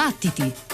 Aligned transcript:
Battiti! 0.00 0.69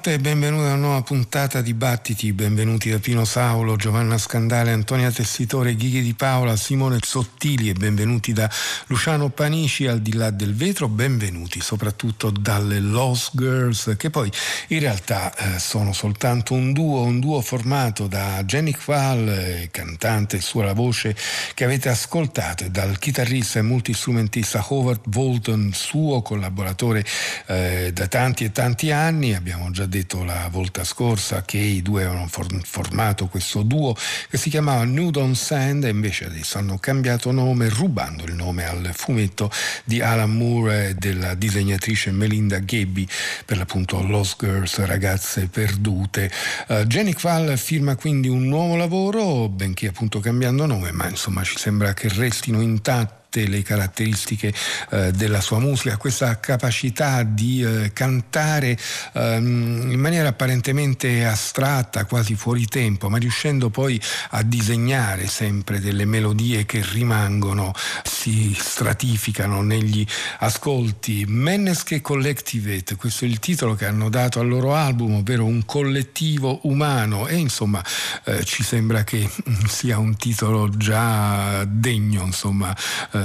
Buonanotte 0.00 0.28
e 0.28 0.32
benvenuti 0.32 0.62
a 0.62 0.66
una 0.72 0.76
nuova 0.76 1.02
puntata 1.02 1.60
di 1.60 1.74
Battiti, 1.74 2.32
benvenuti 2.32 2.88
da 2.88 2.98
Pino 2.98 3.26
Saulo, 3.26 3.76
Giovanna 3.76 4.16
Scandale, 4.16 4.72
Antonia 4.72 5.10
Tessitore, 5.10 5.74
Ghighi 5.74 6.00
di 6.00 6.14
Paola, 6.14 6.56
Simone 6.56 7.00
Sottili 7.02 7.68
e 7.68 7.74
benvenuti 7.74 8.32
da 8.32 8.48
Luciano 8.86 9.28
Panici. 9.28 9.86
Al 9.86 10.00
di 10.00 10.14
là 10.14 10.30
del 10.30 10.54
vetro, 10.54 10.88
benvenuti 10.88 11.60
soprattutto 11.60 12.30
dalle 12.30 12.80
Lost 12.80 13.32
Girls 13.34 13.94
che 13.98 14.08
poi 14.08 14.32
in 14.68 14.80
realtà 14.80 15.34
eh, 15.36 15.58
sono 15.58 15.92
soltanto 15.92 16.54
un 16.54 16.72
duo, 16.72 17.02
un 17.02 17.20
duo 17.20 17.42
formato 17.42 18.06
da 18.06 18.42
Jenny 18.44 18.72
Qual, 18.72 19.28
eh, 19.28 19.68
cantante 19.70 20.38
e 20.38 20.40
sua 20.40 20.64
la 20.64 20.72
voce 20.72 21.14
che 21.52 21.64
avete 21.64 21.90
ascoltato 21.90 22.64
e 22.64 22.70
dal 22.70 22.98
chitarrista 22.98 23.58
e 23.58 23.62
multistrumentista 23.62 24.64
Howard 24.66 25.02
Bolton, 25.04 25.72
suo 25.74 26.22
collaboratore 26.22 27.04
eh, 27.46 27.90
da 27.92 28.06
tanti 28.06 28.44
e 28.44 28.52
tanti 28.52 28.90
anni. 28.90 29.34
Abbiamo 29.34 29.70
già 29.70 29.88
detto 29.90 30.22
la 30.24 30.48
volta 30.50 30.84
scorsa 30.84 31.42
che 31.42 31.58
i 31.58 31.82
due 31.82 32.04
avevano 32.04 32.28
formato 32.28 33.26
questo 33.26 33.62
duo 33.62 33.94
che 34.30 34.38
si 34.38 34.48
chiamava 34.48 34.84
Nude 34.84 35.20
on 35.20 35.34
Sand 35.34 35.84
e 35.84 35.88
invece 35.88 36.26
adesso 36.26 36.56
hanno 36.58 36.78
cambiato 36.78 37.32
nome 37.32 37.68
rubando 37.68 38.24
il 38.24 38.34
nome 38.34 38.64
al 38.64 38.90
fumetto 38.94 39.50
di 39.84 40.00
Alan 40.00 40.30
Moore 40.30 40.90
e 40.90 40.94
della 40.94 41.34
disegnatrice 41.34 42.12
Melinda 42.12 42.60
Gabby 42.60 43.06
per 43.44 43.58
l'appunto 43.58 44.00
Lost 44.00 44.36
Girls, 44.38 44.78
ragazze 44.84 45.48
perdute. 45.48 46.30
Uh, 46.68 46.84
Jenny 46.84 47.12
Qual 47.12 47.58
firma 47.58 47.96
quindi 47.96 48.28
un 48.28 48.46
nuovo 48.46 48.76
lavoro, 48.76 49.48
benché 49.48 49.88
appunto 49.88 50.20
cambiando 50.20 50.66
nome, 50.66 50.92
ma 50.92 51.08
insomma 51.08 51.42
ci 51.42 51.58
sembra 51.58 51.92
che 51.94 52.08
restino 52.08 52.60
intanto 52.60 53.19
tutte 53.30 53.46
le 53.46 53.62
caratteristiche 53.62 54.52
eh, 54.90 55.12
della 55.12 55.40
sua 55.40 55.60
musica, 55.60 55.96
questa 55.96 56.40
capacità 56.40 57.22
di 57.22 57.62
eh, 57.62 57.92
cantare 57.92 58.76
ehm, 59.12 59.92
in 59.92 60.00
maniera 60.00 60.28
apparentemente 60.28 61.24
astratta, 61.24 62.04
quasi 62.06 62.34
fuori 62.34 62.66
tempo, 62.66 63.08
ma 63.08 63.18
riuscendo 63.18 63.70
poi 63.70 64.00
a 64.30 64.42
disegnare 64.42 65.28
sempre 65.28 65.78
delle 65.78 66.04
melodie 66.04 66.66
che 66.66 66.84
rimangono, 66.90 67.72
si 68.02 68.56
stratificano 68.58 69.62
negli 69.62 70.04
ascolti. 70.40 71.24
Mennesche 71.28 72.00
Collectivate, 72.00 72.96
questo 72.96 73.24
è 73.24 73.28
il 73.28 73.38
titolo 73.38 73.76
che 73.76 73.86
hanno 73.86 74.08
dato 74.08 74.40
al 74.40 74.48
loro 74.48 74.74
album, 74.74 75.14
ovvero 75.14 75.44
un 75.44 75.64
collettivo 75.64 76.58
umano 76.64 77.28
e 77.28 77.36
insomma 77.36 77.84
eh, 78.24 78.42
ci 78.44 78.64
sembra 78.64 79.04
che 79.04 79.30
sia 79.68 79.98
un 79.98 80.16
titolo 80.16 80.68
già 80.68 81.64
degno 81.64 82.24
insomma 82.24 82.74
eh, 83.12 83.19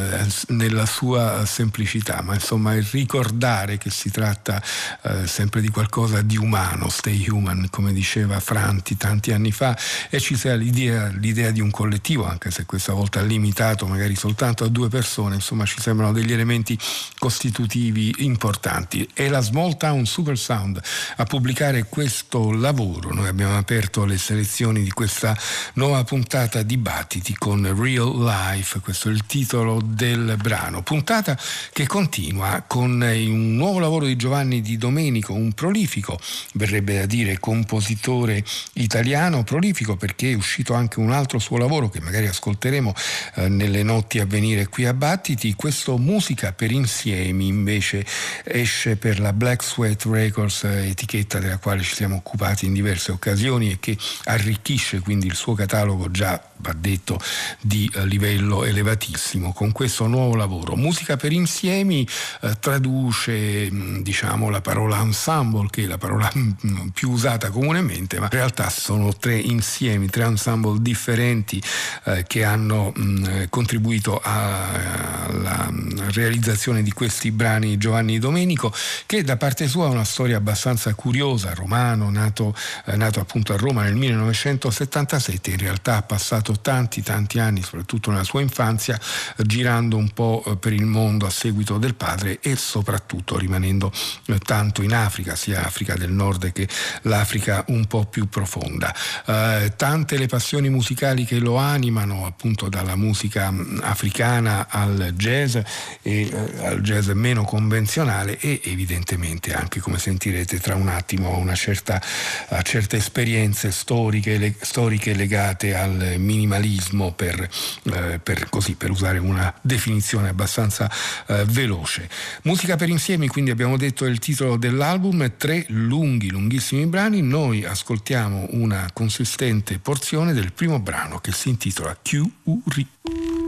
nella 0.48 0.86
sua 0.86 1.46
semplicità, 1.46 2.22
ma 2.22 2.34
insomma 2.34 2.74
il 2.76 2.84
ricordare 2.84 3.78
che 3.78 3.90
si 3.90 4.12
tratta 4.12 4.62
eh, 5.02 5.28
sempre 5.28 5.62
di 5.62 5.70
qualcosa 5.70 6.22
di 6.22 6.38
umano, 6.38 6.90
stay 6.90 7.30
human, 7.30 7.68
come 7.70 7.94
diceva 7.94 8.40
Franti 8.40 8.98
tanti 8.98 9.32
anni 9.32 9.52
fa, 9.52 9.78
e 10.10 10.20
ci 10.20 10.36
sia 10.36 10.56
l'idea, 10.56 11.08
l'idea 11.08 11.52
di 11.52 11.62
un 11.62 11.72
collettivo, 11.72 12.26
anche 12.26 12.52
se 12.52 12.66
questa 12.66 12.94
volta 12.94 13.22
limitato 13.22 13.88
magari 13.88 14.16
soltanto 14.16 14.64
a 14.64 14.68
due 14.68 14.90
persone, 14.90 15.36
insomma 15.36 15.66
ci 15.66 15.80
sembrano 15.80 16.12
degli 16.12 16.32
elementi 16.32 16.78
costitutivi 17.18 18.14
importanti. 18.20 19.08
E 19.14 19.30
la 19.30 19.42
Small 19.42 19.78
Town 19.78 20.06
Super 20.06 20.38
Sound 20.38 20.82
a 21.18 21.24
pubblicare 21.24 21.86
questo 21.86 22.52
lavoro. 22.52 23.14
Noi 23.14 23.28
abbiamo 23.28 23.58
aperto 23.58 24.06
le 24.06 24.18
selezioni 24.18 24.84
di 24.84 24.92
questa 24.92 25.38
nuova 25.74 26.04
puntata 26.04 26.62
Dibattiti 26.62 27.34
con 27.36 27.62
Real 27.80 28.24
Life, 28.24 28.80
questo 28.80 29.10
è 29.10 29.12
il 29.12 29.26
titolo 29.26 29.82
del 29.86 30.36
brano. 30.42 30.82
Puntata 30.82 31.38
che 31.72 31.88
continua 31.88 32.64
con 32.68 33.02
un 33.02 33.56
nuovo 33.56 33.80
lavoro 33.80 34.06
di 34.06 34.16
Giovanni 34.16 34.62
Di 34.62 34.78
Domenico, 34.78 35.34
un 35.34 35.54
prolifico, 35.54 36.20
verrebbe 36.54 37.00
da 37.00 37.06
dire, 37.06 37.40
compositore 37.40 38.44
italiano, 38.74 39.44
prolifico 39.44 39.96
perché 39.96 40.32
è 40.32 40.36
uscito 40.36 40.74
anche 40.74 41.00
un 41.00 41.12
altro 41.12 41.40
suo 41.40 41.58
lavoro 41.58 41.90
che 41.90 42.02
magari 42.02 42.28
ascolteremo 42.28 42.94
eh, 43.36 43.48
nelle 43.48 43.84
notti 43.84 44.20
a 44.20 44.26
venire 44.26 44.68
qui 44.68 44.86
a 44.86 44.94
Battiti. 44.94 45.54
Questo 45.56 45.98
Musica 45.98 46.52
per 46.52 46.72
insiemi 46.72 47.48
invece 47.48 48.06
esce 48.44 48.96
per 48.96 49.20
la 49.20 49.34
Black 49.34 49.64
Sweat 49.64 50.06
Records, 50.06 50.64
etichetta 50.64 51.40
della 51.40 51.58
quale 51.58 51.82
ci 51.84 51.96
siamo 51.96 52.16
occupati 52.16 52.66
in 52.66 52.74
diverse 52.74 53.12
occasioni 53.12 53.72
e 53.72 53.78
che 53.80 53.98
arricchisce 54.26 55.00
quindi 55.00 55.28
il 55.28 55.36
suo 55.36 55.54
catalogo 55.54 56.12
già 56.12 56.42
va 56.58 56.74
detto, 56.74 57.20
di 57.60 57.90
eh, 57.94 58.06
livello 58.06 58.64
elevatissimo 58.64 59.54
con 59.54 59.72
questo 59.76 60.08
nuovo 60.08 60.36
lavoro. 60.36 60.78
Musica 60.78 61.18
per 61.18 61.34
insiemi 61.34 62.08
eh, 62.40 62.58
traduce 62.62 63.70
mm, 63.70 63.98
diciamo, 64.04 64.50
la 64.50 64.62
parola 64.62 65.02
ensemble, 65.02 65.68
che 65.70 65.84
è 65.84 65.86
la 65.86 65.98
parola 65.98 66.32
mm, 66.34 66.88
più 66.94 67.12
usata 67.12 67.50
comunemente, 67.50 68.18
ma 68.18 68.30
in 68.32 68.32
realtà 68.32 68.70
sono 68.70 69.14
tre 69.14 69.36
insiemi, 69.38 70.08
tre 70.08 70.24
ensemble 70.24 70.78
differenti 70.80 71.62
eh, 72.06 72.24
che 72.26 72.46
hanno 72.46 72.94
mh, 72.96 73.02
mm, 73.02 73.44
contribuito 73.50 74.22
alla 74.24 75.70
realizzazione 76.14 76.82
di 76.82 76.94
questi 76.94 77.32
brani 77.32 77.78
Giovanni 77.78 78.18
Domenico, 78.18 78.74
che 79.06 79.24
da 79.26 79.36
parte 79.36 79.68
sua 79.68 79.88
ha 79.88 79.90
una 79.90 80.06
storia 80.06 80.38
abbastanza 80.38 80.94
curiosa, 80.94 81.54
romano, 81.54 82.10
nato, 82.10 82.56
eh, 82.86 82.96
nato 82.96 83.20
appunto 83.20 83.52
a 83.52 83.58
Roma 83.58 83.84
nel 83.84 83.96
1977, 83.96 85.52
in 85.52 85.58
realtà 85.58 85.98
ha 85.98 86.02
passato 86.02 86.62
tanti 86.62 87.02
tanti 87.02 87.40
anni, 87.40 87.62
soprattutto 87.62 88.10
nella 88.10 88.24
sua 88.24 88.40
infanzia, 88.40 88.98
girando 89.36 89.64
un 89.66 90.10
po' 90.14 90.44
eh, 90.46 90.58
per 90.58 90.74
il 90.74 90.86
mondo 90.86 91.26
a 91.26 91.30
seguito 91.30 91.78
del 91.78 91.96
padre 91.96 92.40
e 92.40 92.56
soprattutto 92.56 93.38
rimanendo 93.38 93.92
eh, 94.28 94.38
tanto 94.40 94.82
in 94.82 94.94
Africa, 94.94 95.36
sia 95.36 95.66
Africa 95.66 95.96
del 95.96 96.12
Nord 96.12 96.52
che 96.52 96.68
l'Africa 97.04 97.64
un 97.70 97.86
po' 97.86 98.06
più 98.06 98.30
profonda. 98.30 98.94
Eh, 99.26 99.74
tante 99.76 100.18
le 100.18 100.28
passioni 100.28 100.70
musicali 100.70 101.26
che 101.26 101.40
lo 101.40 101.56
animano, 101.58 102.26
appunto 102.26 102.70
dalla 102.70 102.96
musica 102.96 103.50
mm, 103.50 103.80
africana 103.82 104.68
al 104.70 105.14
jazz 105.16 105.56
e 105.56 105.64
eh, 106.02 106.66
al 106.66 106.82
jazz 106.82 107.10
meno 107.10 107.44
convenzionale 107.44 108.38
e 108.40 108.62
evidentemente 108.66 109.54
anche 109.54 109.80
come 109.80 109.98
sentirete 109.98 110.60
tra 110.60 110.76
un 110.76 110.88
attimo 110.90 111.38
una 111.38 111.56
certa, 111.56 112.02
a 112.50 112.62
certe 112.62 112.98
esperienze 112.98 113.72
storiche, 113.72 114.38
le, 114.38 114.56
storiche 114.60 115.14
legate 115.14 115.76
al 115.76 116.16
minimalismo 116.18 117.14
per, 117.14 117.50
eh, 117.84 118.20
per, 118.22 118.50
così, 118.50 118.76
per 118.76 118.92
usare 118.92 119.18
una 119.18 119.54
definizione 119.62 120.30
abbastanza 120.30 120.90
eh, 121.28 121.46
veloce. 121.46 122.10
Musica 122.44 122.76
per 122.76 122.90
insiemi, 122.90 123.28
quindi 123.28 123.52
abbiamo 123.52 123.78
detto 123.78 124.06
il 124.06 124.20
titolo 124.20 124.58
dell'album, 124.58 125.34
tre 125.38 125.66
lunghi, 125.70 126.30
lunghissimi 126.30 126.86
brani, 126.86 127.22
noi 127.22 127.66
ascoltiamo 127.66 128.48
una 128.52 128.90
consistente 128.94 129.80
porzione 129.80 130.34
del 130.34 130.52
primo 130.52 130.80
brano 130.80 131.20
che 131.20 131.32
si 131.32 131.50
intitola 131.50 131.98
Q-U-R-I. 132.02 133.45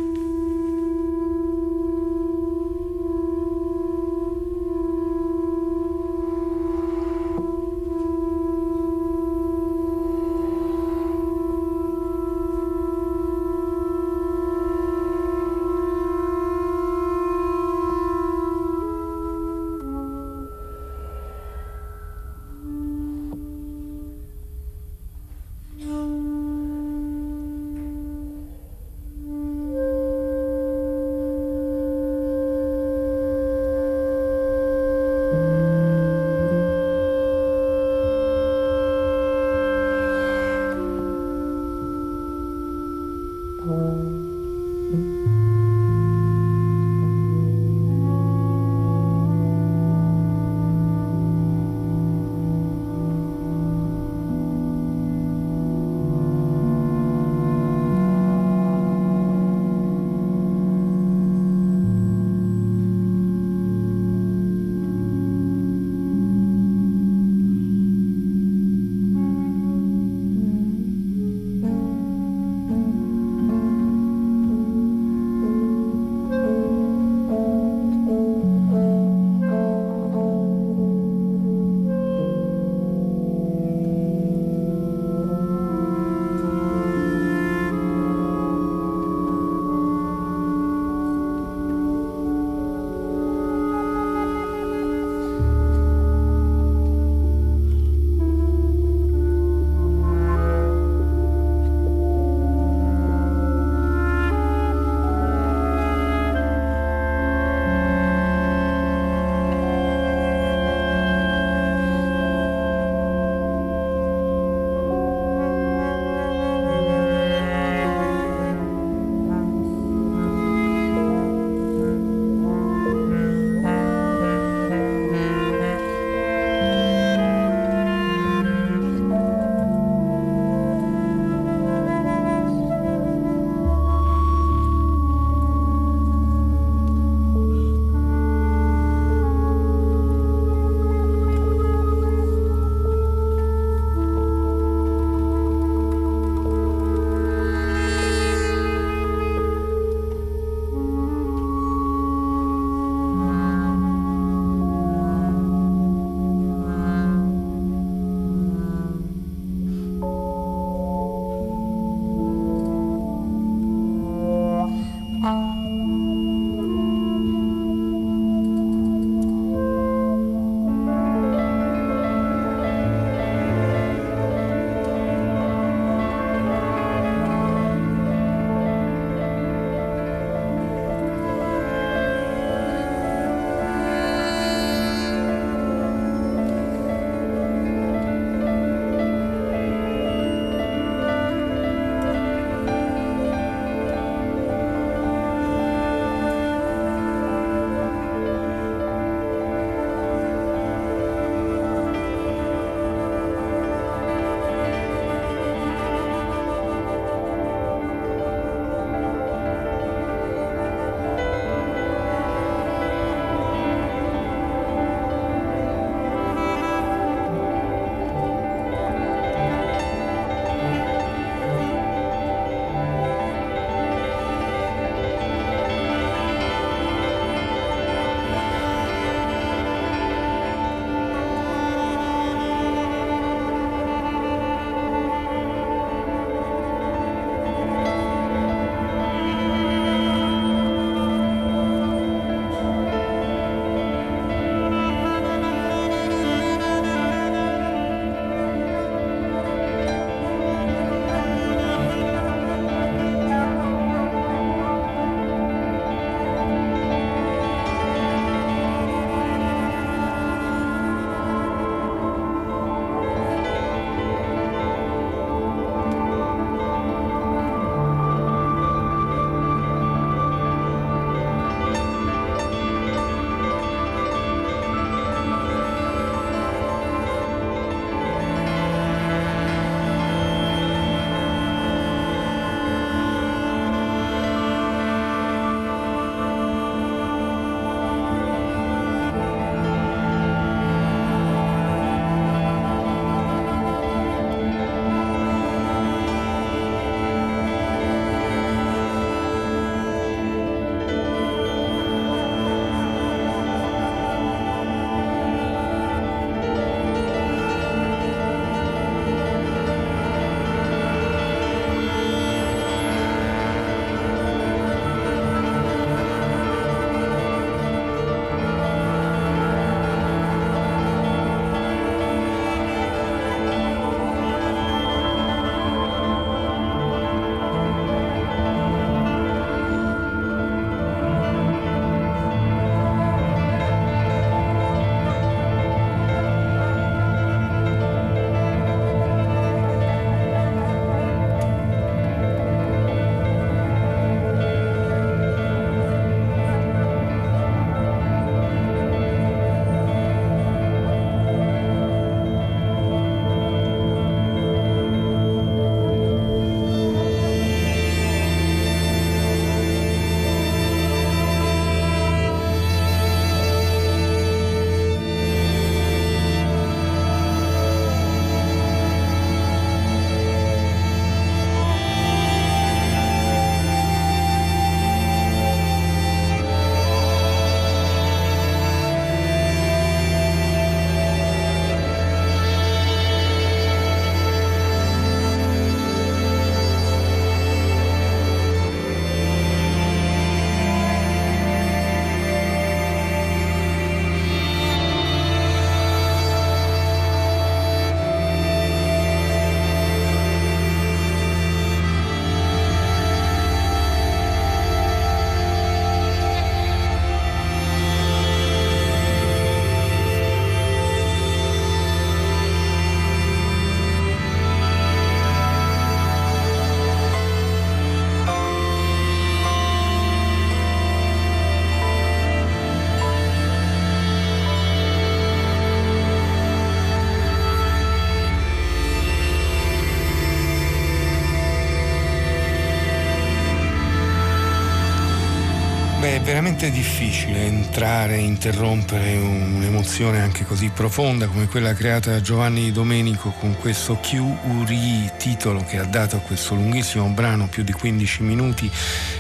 Veramente 436.27 436.69
difficile 436.71 437.45
entrare 437.45 438.15
e 438.15 438.19
interrompere 438.19 439.15
un'emozione 439.15 440.19
anche 440.19 440.43
così 440.43 440.69
profonda 440.73 441.25
come 441.27 441.47
quella 441.47 441.73
creata 441.73 442.11
da 442.11 442.19
Giovanni 442.19 442.69
Domenico 442.73 443.29
con 443.39 443.55
questo 443.55 443.97
Q 444.01 444.15
Uri, 444.43 445.09
titolo 445.17 445.63
che 445.63 445.77
ha 445.77 445.85
dato 445.85 446.17
a 446.17 446.19
questo 446.19 446.53
lunghissimo 446.53 447.07
brano, 447.07 447.47
più 447.47 447.63
di 447.63 447.71
15 447.71 448.23
minuti, 448.23 448.69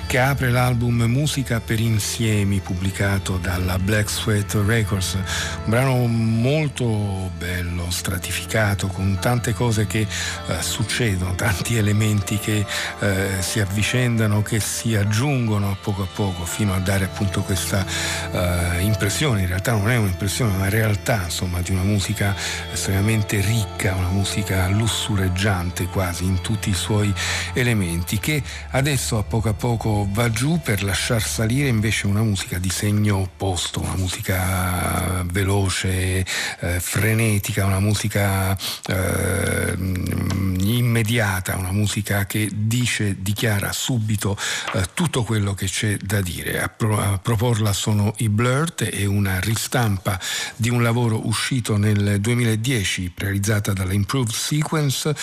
che 0.07 0.19
apre 0.19 0.49
l'album 0.49 1.03
Musica 1.03 1.59
per 1.59 1.81
insiemi 1.81 2.61
pubblicato 2.61 3.37
dalla 3.37 3.77
Black 3.77 4.09
Sweat 4.09 4.57
Records. 4.65 5.15
Un 5.15 5.69
brano 5.69 6.05
molto 6.07 7.29
bello, 7.37 7.91
stratificato, 7.91 8.87
con 8.87 9.17
tante 9.19 9.53
cose 9.53 9.85
che 9.85 10.07
eh, 10.47 10.61
succedono, 10.61 11.35
tanti 11.35 11.75
elementi 11.75 12.37
che 12.39 12.65
eh, 12.99 13.27
si 13.41 13.59
avvicendano, 13.59 14.41
che 14.41 14.61
si 14.61 14.95
aggiungono 14.95 15.71
a 15.71 15.75
poco 15.75 16.03
a 16.03 16.07
poco 16.13 16.45
fino 16.45 16.73
a 16.73 16.79
dare 16.79 17.05
appunto 17.05 17.41
questa 17.41 17.85
uh, 18.31 18.79
impressione, 18.79 19.41
in 19.41 19.47
realtà 19.47 19.73
non 19.73 19.89
è 19.89 19.97
un'impressione, 19.97 20.53
è 20.53 20.55
una 20.55 20.69
realtà 20.69 21.23
insomma 21.25 21.59
di 21.61 21.71
una 21.71 21.83
musica 21.83 22.33
estremamente 22.71 23.41
ricca, 23.41 23.95
una 23.95 24.09
musica 24.09 24.67
lussureggiante 24.69 25.85
quasi 25.87 26.23
in 26.23 26.39
tutti 26.41 26.69
i 26.69 26.73
suoi 26.73 27.13
elementi 27.53 28.19
che 28.19 28.41
adesso 28.71 29.17
a 29.17 29.23
poco 29.23 29.49
a 29.49 29.53
poco 29.53 29.96
va 30.05 30.29
giù 30.29 30.59
per 30.61 30.83
lasciar 30.83 31.21
salire 31.21 31.67
invece 31.67 32.07
una 32.07 32.21
musica 32.21 32.57
di 32.57 32.69
segno 32.69 33.17
opposto, 33.17 33.79
una 33.79 33.95
musica 33.95 35.23
veloce, 35.31 36.25
eh, 36.59 36.79
frenetica, 36.79 37.65
una 37.65 37.79
musica 37.79 38.57
eh, 38.87 39.75
immediata, 39.77 41.55
una 41.55 41.71
musica 41.71 42.25
che 42.25 42.49
dice, 42.53 43.21
dichiara 43.21 43.71
subito 43.71 44.37
eh, 44.73 44.85
tutto 44.93 45.23
quello 45.23 45.53
che 45.53 45.67
c'è 45.67 45.97
da 45.97 46.21
dire. 46.21 46.61
A, 46.61 46.69
pro, 46.69 46.99
a, 46.99 47.17
proporla 47.17 47.73
sono 47.73 48.13
i 48.17 48.29
Blurt 48.29 48.89
e 48.91 49.05
una 49.05 49.39
ristampa 49.39 50.19
di 50.55 50.69
un 50.69 50.83
lavoro 50.83 51.27
uscito 51.27 51.77
nel 51.77 52.19
2010 52.19 53.13
realizzata 53.15 53.73
dalla 53.73 53.93
Improved 53.93 54.33
Sequence. 54.33 55.15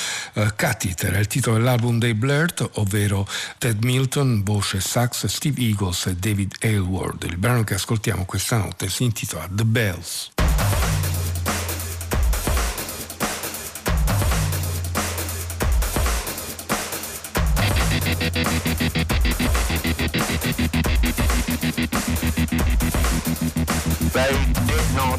Cut 0.57 0.85
It 0.85 1.05
era 1.05 1.19
il 1.19 1.27
titolo 1.27 1.57
dell'album 1.57 1.99
dei 1.99 2.15
Blurt, 2.15 2.69
ovvero 2.75 3.27
Ted 3.59 3.85
Milton, 3.85 4.43
voce 4.65 4.81
sax, 4.81 5.27
Steve 5.27 5.61
Eagles 5.61 6.07
e 6.07 6.17
David 6.17 6.55
Aylward. 6.63 7.25
Il 7.25 7.37
brano 7.37 7.65
che 7.65 7.75
ascoltiamo 7.75 8.25
questa 8.25 8.57
notte 8.57 8.89
si 8.89 9.05
intitola 9.05 9.47
The 9.51 9.65
Bells. 9.65 10.33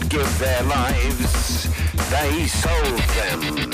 give 0.08 0.40
their 0.40 0.64
lives, 0.64 1.68
they 2.10 2.46
sold 2.46 3.00
them 3.18 3.72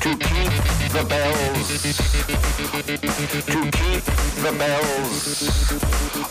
to 0.00 0.16
keep 0.16 0.65
the 0.92 1.04
bells, 1.04 1.68
to 3.46 3.70
keep 3.70 4.04
the 4.42 4.52
bells 4.58 5.72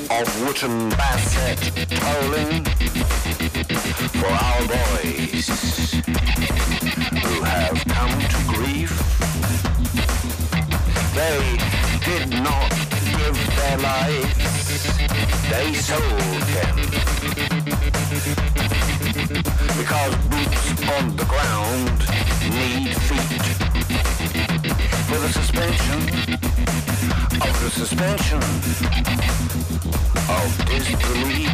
of 0.10 0.42
Wootton 0.42 0.90
Bassett 0.90 1.60
tolling 1.90 2.64
for 4.20 4.28
our 4.28 4.62
boys 4.68 5.48
who 7.24 7.44
have 7.44 7.84
come 7.86 8.16
to 8.34 8.40
grief. 8.54 8.92
They 11.16 11.58
did 12.06 12.30
not 12.44 12.70
give 13.18 13.38
their 13.58 13.78
lives, 13.78 14.38
they 15.50 15.74
sold 15.74 16.44
them 16.56 16.76
because 19.78 20.16
boots 20.28 20.90
on 20.92 21.16
the 21.16 21.26
ground 21.26 22.00
need 22.52 22.96
feet. 22.96 23.65
For 25.08 25.20
the 25.20 25.30
suspension. 25.30 26.00
Of 27.42 27.54
the 27.62 27.70
suspension 27.70 28.42
of 30.30 30.66
disbelief. 30.66 31.54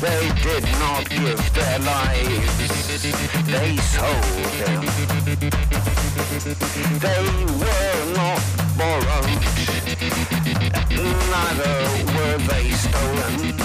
They 0.00 0.30
did 0.42 0.64
not 0.78 1.08
give 1.10 1.54
their 1.54 1.78
lives, 1.80 3.02
they 3.46 3.76
sold 3.76 4.52
them. 4.60 4.84
They 7.00 7.22
were 7.60 8.04
not 8.14 8.42
borrowed, 8.78 9.42
neither 11.32 11.76
were 12.14 12.38
they 12.50 12.70
stolen. 12.70 13.56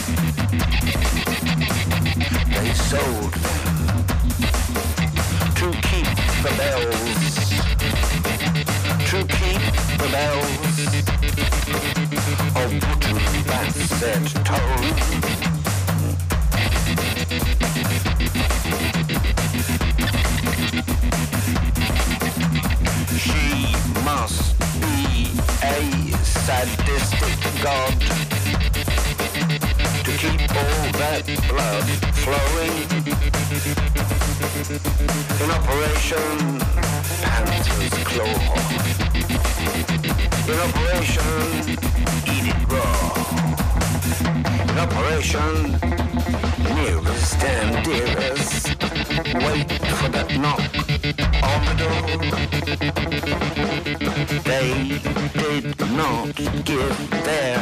They 2.49 2.73
sold 2.73 3.33
them 3.33 3.70
She 14.01 14.09
must 24.03 24.57
be 24.81 25.29
a 25.61 26.17
sadistic 26.23 27.37
god 27.61 28.01
to 30.01 30.11
keep 30.17 30.49
all 30.49 30.91
that 30.97 31.23
blood 31.47 31.85
flowing. 32.23 32.89
In 35.41 35.49
Operation 35.51 36.39
Panther's 37.21 37.95
Claw. 38.09 38.39
In 40.47 40.57
Operation 40.59 41.37
Eat 42.25 42.45
It 42.49 42.61
Raw. 42.71 42.80
Operation 44.77 45.79
Nearest 46.75 47.43
and 47.43 47.85
Dearest. 47.85 48.67
Wait 49.45 49.71
for 49.97 50.09
that 50.09 50.29
knock 50.39 50.61
on 51.43 51.61
the 51.67 51.75
door. 51.81 52.07
They 54.43 54.71
did 55.39 55.65
not 55.91 56.35
give 56.65 56.97
their 57.23 57.57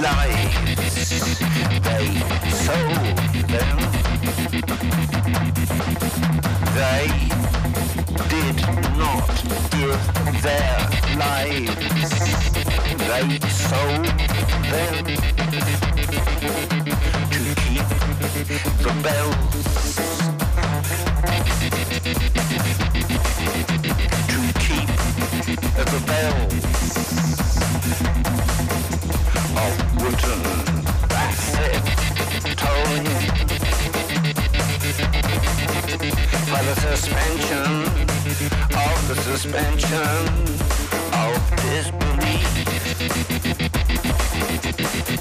lives. 0.00 0.94
They 1.88 2.06
sold 2.64 3.16
them. 3.48 3.78
They 6.78 7.06
did 8.28 8.58
not 8.96 9.34
give 9.70 10.02
their 10.42 10.76
lives. 11.16 12.12
They 13.08 13.26
sold 13.50 14.06
them 14.70 15.91
suspension 36.96 37.84
of 38.74 39.08
the 39.08 39.14
suspension 39.22 39.98
of 41.12 41.32
disbelief. 41.62 42.12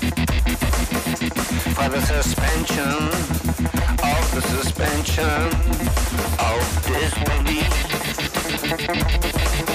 by 0.01 0.10
the 1.91 1.99
suspension 1.99 2.87
of 4.01 4.31
the 4.33 4.41
suspension 4.41 5.25
of 6.39 6.81
basset 8.71 9.70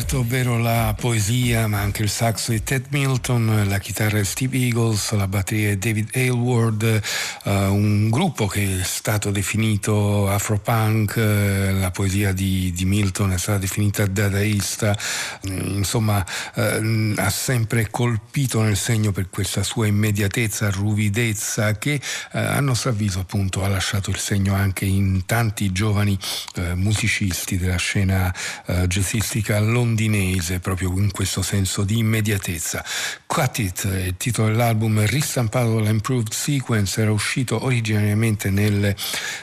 Bert. 0.00 0.09
Ovvero 0.20 0.56
la 0.58 0.94
poesia, 0.98 1.66
ma 1.66 1.80
anche 1.80 2.02
il 2.02 2.08
saxo 2.08 2.52
di 2.52 2.62
Ted 2.62 2.86
Milton, 2.88 3.66
la 3.68 3.78
chitarra 3.78 4.18
di 4.18 4.24
Steve 4.24 4.56
Eagles, 4.56 5.10
la 5.10 5.26
batteria 5.26 5.70
di 5.70 5.78
David 5.78 6.08
Aylward, 6.14 7.02
uh, 7.44 7.50
un 7.50 8.08
gruppo 8.08 8.46
che 8.46 8.80
è 8.80 8.84
stato 8.84 9.30
definito 9.30 10.30
afropunk, 10.30 11.14
uh, 11.16 11.78
la 11.78 11.90
poesia 11.90 12.32
di, 12.32 12.72
di, 12.72 12.84
Milton 12.86 13.32
è 13.32 13.38
stata 13.38 13.58
definita 13.58 14.06
dadaista, 14.06 14.96
uh, 15.42 15.48
insomma 15.48 16.24
ha 16.54 17.30
sempre 17.30 17.88
colpito 17.90 18.62
nel 18.62 18.76
segno 18.76 19.12
per 19.12 19.28
questa 19.28 19.62
sua 19.62 19.86
immediatezza, 19.86 20.70
ruvidezza 20.70 21.76
che 21.76 22.00
a 22.32 22.60
nostro 22.60 22.90
avviso 22.90 23.20
appunto 23.20 23.64
ha 23.64 23.68
lasciato 23.68 24.10
il 24.10 24.18
segno 24.18 24.54
anche 24.54 24.84
in 24.84 25.24
tanti 25.26 25.72
giovani 25.72 26.18
musicisti 26.74 27.56
della 27.56 27.76
scena 27.76 28.32
jazzistica 28.86 29.50
musica 29.50 29.58
londinese, 30.10 30.58
proprio 30.58 30.90
in 30.96 31.10
questo 31.12 31.42
senso 31.42 31.84
di 31.84 31.98
immediatezza. 31.98 32.84
Cut 33.26 33.58
It 33.58 33.84
il 33.84 34.16
titolo 34.16 34.48
dell'album 34.48 35.06
ristampato 35.06 35.76
dall'Improved 35.76 36.32
Sequence, 36.32 37.00
era 37.00 37.12
uscito 37.12 37.64
originariamente 37.64 38.50
nel 38.50 38.94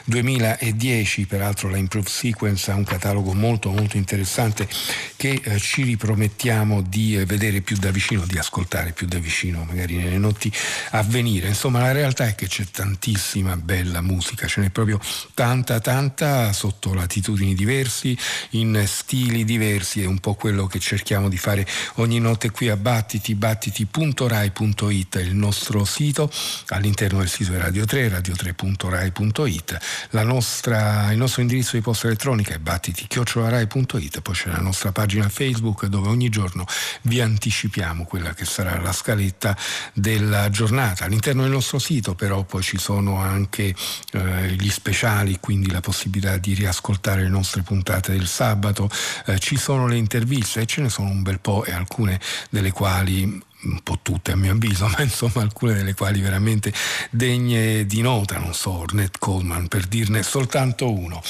2010, 0.04 1.26
peraltro 1.26 1.70
la 1.70 1.78
Improved 1.78 2.10
Sequence 2.10 2.70
ha 2.70 2.74
un 2.74 2.84
catalogo 2.84 3.32
molto 3.32 3.70
molto 3.70 3.96
interessante 3.96 4.68
che 5.16 5.40
eh, 5.42 5.58
ci 5.58 5.82
ripromettiamo 5.82 6.82
di 6.82 7.16
eh, 7.16 7.24
vedere 7.24 7.62
più 7.62 7.76
da 7.76 7.90
vicino, 7.90 8.24
di 8.26 8.38
ascoltare 8.38 8.92
più 8.92 9.06
da 9.06 9.18
vicino, 9.18 9.64
magari 9.64 9.96
nelle 9.96 10.18
notti 10.18 10.52
a 10.90 11.02
venire. 11.02 11.48
Insomma, 11.48 11.80
la 11.80 11.92
realtà 11.92 12.26
è 12.26 12.34
che 12.34 12.46
c'è 12.46 12.64
tantissima 12.70 13.56
bella 13.56 14.00
musica, 14.00 14.46
ce 14.46 14.60
n'è 14.60 14.70
proprio 14.70 15.00
tanta 15.34 15.80
tanta 15.80 16.52
sotto 16.52 16.92
latitudini 16.92 17.54
diversi, 17.54 18.16
in 18.50 18.82
stili 18.86 19.44
diversi 19.44 20.02
è 20.02 20.06
un 20.06 20.18
po' 20.18 20.34
quello 20.34 20.57
che 20.66 20.78
cerchiamo 20.78 21.28
di 21.28 21.36
fare 21.36 21.66
ogni 21.96 22.18
notte 22.18 22.50
qui 22.50 22.68
a 22.68 22.76
Battiti, 22.76 23.34
battiti.rai.it 23.34 25.16
è 25.16 25.20
il 25.20 25.34
nostro 25.34 25.84
sito, 25.84 26.30
all'interno 26.68 27.18
del 27.18 27.28
sito 27.28 27.54
è 27.54 27.58
Radio 27.58 27.84
3, 27.84 28.08
radio3.rai.it, 28.08 29.78
nostra, 30.22 31.12
il 31.12 31.18
nostro 31.18 31.42
indirizzo 31.42 31.76
di 31.76 31.82
posta 31.82 32.06
elettronica 32.06 32.54
è 32.54 32.58
battiti.rai.it, 32.58 34.20
poi 34.20 34.34
c'è 34.34 34.50
la 34.50 34.60
nostra 34.60 34.92
pagina 34.92 35.28
Facebook 35.28 35.86
dove 35.86 36.08
ogni 36.08 36.28
giorno 36.28 36.66
vi 37.02 37.20
anticipiamo 37.20 38.04
quella 38.04 38.32
che 38.34 38.44
sarà 38.44 38.80
la 38.80 38.92
scaletta 38.92 39.56
della 39.92 40.48
giornata. 40.50 41.04
All'interno 41.04 41.42
del 41.42 41.50
nostro 41.50 41.78
sito 41.78 42.14
però 42.14 42.44
poi 42.44 42.62
ci 42.62 42.78
sono 42.78 43.18
anche 43.18 43.74
eh, 44.12 44.56
gli 44.58 44.70
speciali, 44.70 45.38
quindi 45.40 45.70
la 45.70 45.80
possibilità 45.80 46.36
di 46.38 46.54
riascoltare 46.54 47.22
le 47.22 47.28
nostre 47.28 47.62
puntate 47.62 48.12
del 48.12 48.26
sabato, 48.26 48.88
eh, 49.26 49.38
ci 49.38 49.56
sono 49.56 49.86
le 49.86 49.96
interviste 49.96 50.37
e 50.42 50.66
ce 50.66 50.80
ne 50.80 50.88
sono 50.88 51.08
un 51.10 51.22
bel 51.22 51.40
po' 51.40 51.64
e 51.64 51.72
alcune 51.72 52.20
delle 52.50 52.70
quali 52.70 53.40
un 53.62 53.80
po' 53.82 53.98
tutte 54.02 54.32
a 54.32 54.36
mio 54.36 54.52
avviso, 54.52 54.86
ma 54.96 55.02
insomma 55.02 55.42
alcune 55.42 55.74
delle 55.74 55.94
quali 55.94 56.20
veramente 56.20 56.72
degne 57.10 57.86
di 57.86 58.00
nota, 58.00 58.38
non 58.38 58.54
so, 58.54 58.70
Ornette 58.78 59.18
Coleman 59.18 59.68
per 59.68 59.86
dirne 59.86 60.22
soltanto 60.22 60.92
uno. 60.92 61.20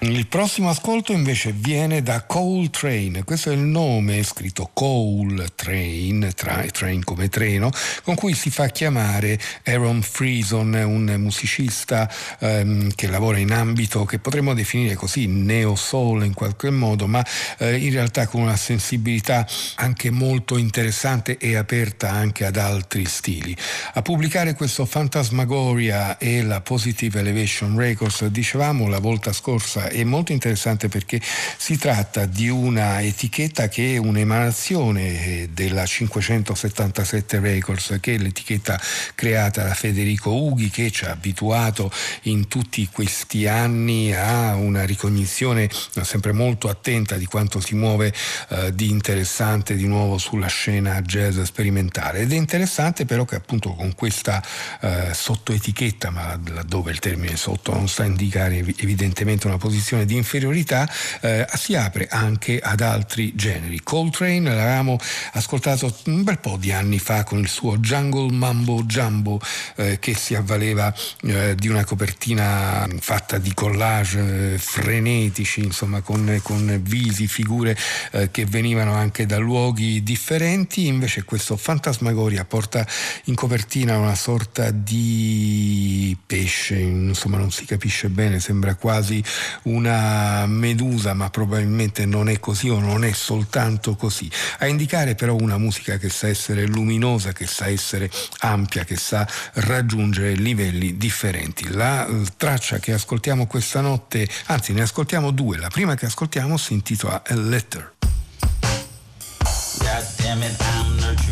Il 0.00 0.26
prossimo 0.26 0.68
ascolto 0.68 1.12
invece 1.12 1.52
viene 1.52 2.02
da 2.02 2.24
Coal 2.24 2.68
Train, 2.70 3.22
questo 3.24 3.50
è 3.50 3.54
il 3.54 3.60
nome 3.60 4.22
scritto 4.22 4.70
Coal 4.72 5.50
Train, 5.54 6.30
tra, 6.34 6.64
train 6.70 7.02
come 7.04 7.28
treno, 7.28 7.70
con 8.02 8.14
cui 8.14 8.34
si 8.34 8.50
fa 8.50 8.68
chiamare 8.68 9.38
Aaron 9.64 10.02
Freeson, 10.02 10.74
un 10.74 11.14
musicista 11.18 12.10
ehm, 12.40 12.94
che 12.94 13.08
lavora 13.08 13.38
in 13.38 13.52
ambito 13.52 14.04
che 14.04 14.18
potremmo 14.18 14.54
definire 14.54 14.94
così 14.94 15.26
neo 15.26 15.74
soul 15.74 16.24
in 16.24 16.34
qualche 16.34 16.70
modo, 16.70 17.06
ma 17.06 17.24
eh, 17.58 17.76
in 17.76 17.92
realtà 17.92 18.26
con 18.26 18.42
una 18.42 18.56
sensibilità 18.56 19.46
anche 19.76 20.10
molto 20.10 20.56
interessante 20.56 21.38
e 21.38 21.56
aperta 21.56 21.77
aperta 21.78 22.10
anche 22.10 22.44
ad 22.44 22.56
altri 22.56 23.04
stili. 23.04 23.56
A 23.94 24.02
pubblicare 24.02 24.54
questo 24.54 24.84
Fantasmagoria 24.84 26.18
e 26.18 26.42
la 26.42 26.60
Positive 26.60 27.20
Elevation 27.20 27.76
Records, 27.76 28.26
dicevamo 28.26 28.88
la 28.88 28.98
volta 28.98 29.32
scorsa, 29.32 29.88
è 29.88 30.02
molto 30.02 30.32
interessante 30.32 30.88
perché 30.88 31.20
si 31.56 31.78
tratta 31.78 32.26
di 32.26 32.48
una 32.48 33.00
etichetta 33.00 33.68
che 33.68 33.94
è 33.94 33.96
un'emanazione 33.98 35.50
della 35.52 35.86
577 35.86 37.38
Records, 37.38 37.98
che 38.00 38.16
è 38.16 38.18
l'etichetta 38.18 38.80
creata 39.14 39.62
da 39.62 39.74
Federico 39.74 40.34
Ughi, 40.34 40.70
che 40.70 40.90
ci 40.90 41.04
ha 41.04 41.12
abituato 41.12 41.92
in 42.22 42.48
tutti 42.48 42.88
questi 42.90 43.46
anni 43.46 44.12
a 44.12 44.56
una 44.56 44.84
ricognizione 44.84 45.70
sempre 46.02 46.32
molto 46.32 46.68
attenta 46.68 47.16
di 47.16 47.26
quanto 47.26 47.60
si 47.60 47.76
muove 47.76 48.12
eh, 48.48 48.74
di 48.74 48.90
interessante 48.90 49.76
di 49.76 49.86
nuovo 49.86 50.18
sulla 50.18 50.48
scena 50.48 51.00
jazz 51.02 51.38
sperimentale 51.42 51.66
sperimentale 51.68 52.20
ed 52.20 52.32
è 52.32 52.36
interessante 52.36 53.04
però 53.04 53.24
che 53.24 53.36
appunto 53.36 53.74
con 53.74 53.94
questa 53.94 54.42
eh, 54.80 55.10
sottoetichetta, 55.12 56.10
ma 56.10 56.38
laddove 56.52 56.90
il 56.90 56.98
termine 56.98 57.36
sotto 57.36 57.72
non 57.74 57.88
sta 57.88 58.02
a 58.02 58.06
indicare 58.06 58.56
evidentemente 58.56 59.46
una 59.46 59.58
posizione 59.58 60.06
di 60.06 60.16
inferiorità, 60.16 60.88
eh, 61.20 61.46
si 61.54 61.74
apre 61.74 62.08
anche 62.08 62.58
ad 62.58 62.80
altri 62.80 63.34
generi. 63.34 63.80
Coltrane 63.82 64.54
l'avevamo 64.54 64.98
ascoltato 65.32 65.94
un 66.06 66.22
bel 66.22 66.38
po' 66.38 66.56
di 66.56 66.72
anni 66.72 66.98
fa 66.98 67.24
con 67.24 67.38
il 67.38 67.48
suo 67.48 67.76
Jungle 67.78 68.32
Mambo 68.32 68.82
Jumbo 68.84 69.40
eh, 69.76 69.98
che 69.98 70.14
si 70.14 70.34
avvaleva 70.34 70.92
eh, 71.22 71.54
di 71.54 71.68
una 71.68 71.84
copertina 71.84 72.86
fatta 72.98 73.38
di 73.38 73.52
collage 73.52 74.54
eh, 74.54 74.58
frenetici, 74.58 75.60
insomma 75.60 76.00
con, 76.00 76.40
con 76.42 76.80
visi, 76.82 77.26
figure 77.26 77.76
eh, 78.12 78.30
che 78.30 78.46
venivano 78.46 78.94
anche 78.94 79.26
da 79.26 79.38
luoghi 79.38 80.02
differenti, 80.02 80.86
invece 80.86 81.24
questo 81.24 81.57
Fantasmagoria 81.58 82.44
porta 82.44 82.86
in 83.24 83.34
copertina 83.34 83.98
una 83.98 84.14
sorta 84.14 84.70
di 84.70 86.16
pesce, 86.24 86.78
insomma 86.78 87.36
non 87.36 87.50
si 87.50 87.64
capisce 87.64 88.08
bene, 88.08 88.40
sembra 88.40 88.74
quasi 88.76 89.22
una 89.64 90.46
medusa, 90.46 91.14
ma 91.14 91.28
probabilmente 91.30 92.06
non 92.06 92.28
è 92.28 92.40
così 92.40 92.68
o 92.68 92.78
non 92.78 93.04
è 93.04 93.12
soltanto 93.12 93.96
così. 93.96 94.30
A 94.58 94.66
indicare 94.66 95.14
però 95.14 95.34
una 95.34 95.58
musica 95.58 95.98
che 95.98 96.08
sa 96.08 96.28
essere 96.28 96.66
luminosa, 96.66 97.32
che 97.32 97.46
sa 97.46 97.66
essere 97.66 98.10
ampia, 98.40 98.84
che 98.84 98.96
sa 98.96 99.26
raggiungere 99.54 100.34
livelli 100.34 100.96
differenti. 100.96 101.68
La 101.70 102.06
eh, 102.06 102.22
traccia 102.36 102.78
che 102.78 102.92
ascoltiamo 102.92 103.46
questa 103.46 103.80
notte, 103.80 104.28
anzi 104.46 104.72
ne 104.72 104.82
ascoltiamo 104.82 105.30
due, 105.30 105.58
la 105.58 105.68
prima 105.68 105.94
che 105.94 106.06
ascoltiamo 106.06 106.56
si 106.56 106.72
intitola 106.72 107.22
A 107.26 107.34
Letter. 107.34 107.96
God 109.78 110.04
damn 110.16 110.42
it, 110.42 110.56
I'm 110.60 110.96
nurturing. 110.96 111.27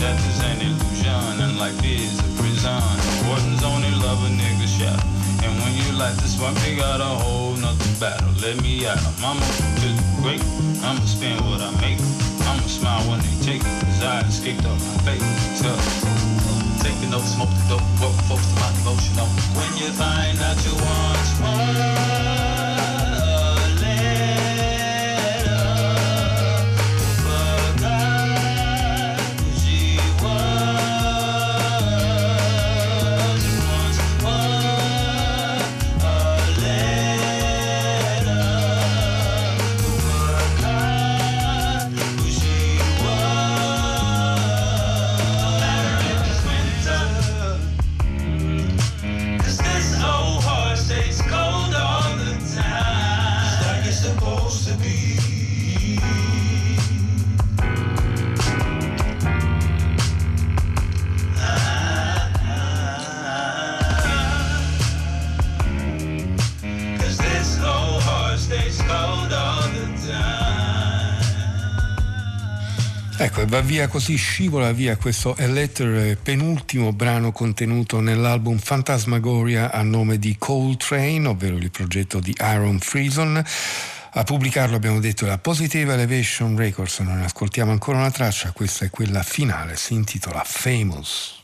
death 0.00 0.22
is 0.28 0.40
an 0.42 0.60
illusion, 0.60 1.40
and 1.40 1.58
life 1.58 1.78
is 1.84 2.18
a 2.20 2.28
prison. 2.40 2.80
Warden's 3.26 3.62
only 3.64 3.90
love 4.02 4.20
a 4.24 4.30
nigga 4.30 4.66
shout. 4.66 5.00
And 5.44 5.52
when 5.62 5.72
you 5.74 5.98
like 5.98 6.16
this 6.16 6.38
one, 6.40 6.54
big 6.62 6.78
got 6.78 7.00
a 7.00 7.12
whole 7.22 7.54
nother 7.56 7.92
battle. 8.00 8.32
Let 8.40 8.60
me 8.62 8.86
out. 8.86 8.98
Mama 9.20 9.40
feel 9.80 9.96
great. 10.22 10.42
I'ma 10.82 11.00
spend 11.06 11.40
what 11.48 11.60
I 11.60 11.70
make. 11.80 12.00
I'ma 12.48 12.66
smile 12.66 13.02
when 13.08 13.20
they 13.20 13.36
take 13.44 13.62
it. 13.62 13.76
Cause 13.84 14.02
I 14.02 14.20
escaped 14.26 14.64
off 14.66 14.80
my 14.80 15.14
face. 15.14 15.26
So, 15.60 15.70
taking 16.82 17.10
no 17.10 17.20
smoke 17.20 17.50
the 17.50 17.76
dope, 17.76 17.86
work 18.00 18.16
folks 18.28 18.46
to 18.48 18.54
my 18.60 18.70
devotional. 18.78 19.28
When 19.56 19.70
you 19.76 19.88
find 19.92 20.38
out 20.40 20.58
you 20.64 20.74
want 20.84 21.28
more. 21.40 22.35
Ecco, 73.36 73.44
e 73.44 73.50
va 73.50 73.60
via 73.60 73.86
così, 73.86 74.16
scivola 74.16 74.72
via 74.72 74.96
questo 74.96 75.36
A 75.38 75.46
Letter, 75.46 76.16
penultimo 76.16 76.94
brano 76.94 77.32
contenuto 77.32 78.00
nell'album 78.00 78.56
Phantasmagoria 78.56 79.70
a 79.70 79.82
nome 79.82 80.18
di 80.18 80.36
Coltrane, 80.38 81.28
ovvero 81.28 81.56
il 81.58 81.70
progetto 81.70 82.18
di 82.18 82.32
Aaron 82.34 82.78
Friesen. 82.78 83.44
A 84.12 84.22
pubblicarlo 84.22 84.74
abbiamo 84.74 85.00
detto 85.00 85.26
la 85.26 85.36
Positive 85.36 85.92
Elevation 85.92 86.56
Records, 86.56 87.00
non 87.00 87.20
ascoltiamo 87.20 87.72
ancora 87.72 87.98
una 87.98 88.10
traccia, 88.10 88.52
questa 88.52 88.86
è 88.86 88.90
quella 88.90 89.22
finale, 89.22 89.76
si 89.76 89.92
intitola 89.92 90.42
Famous. 90.42 91.42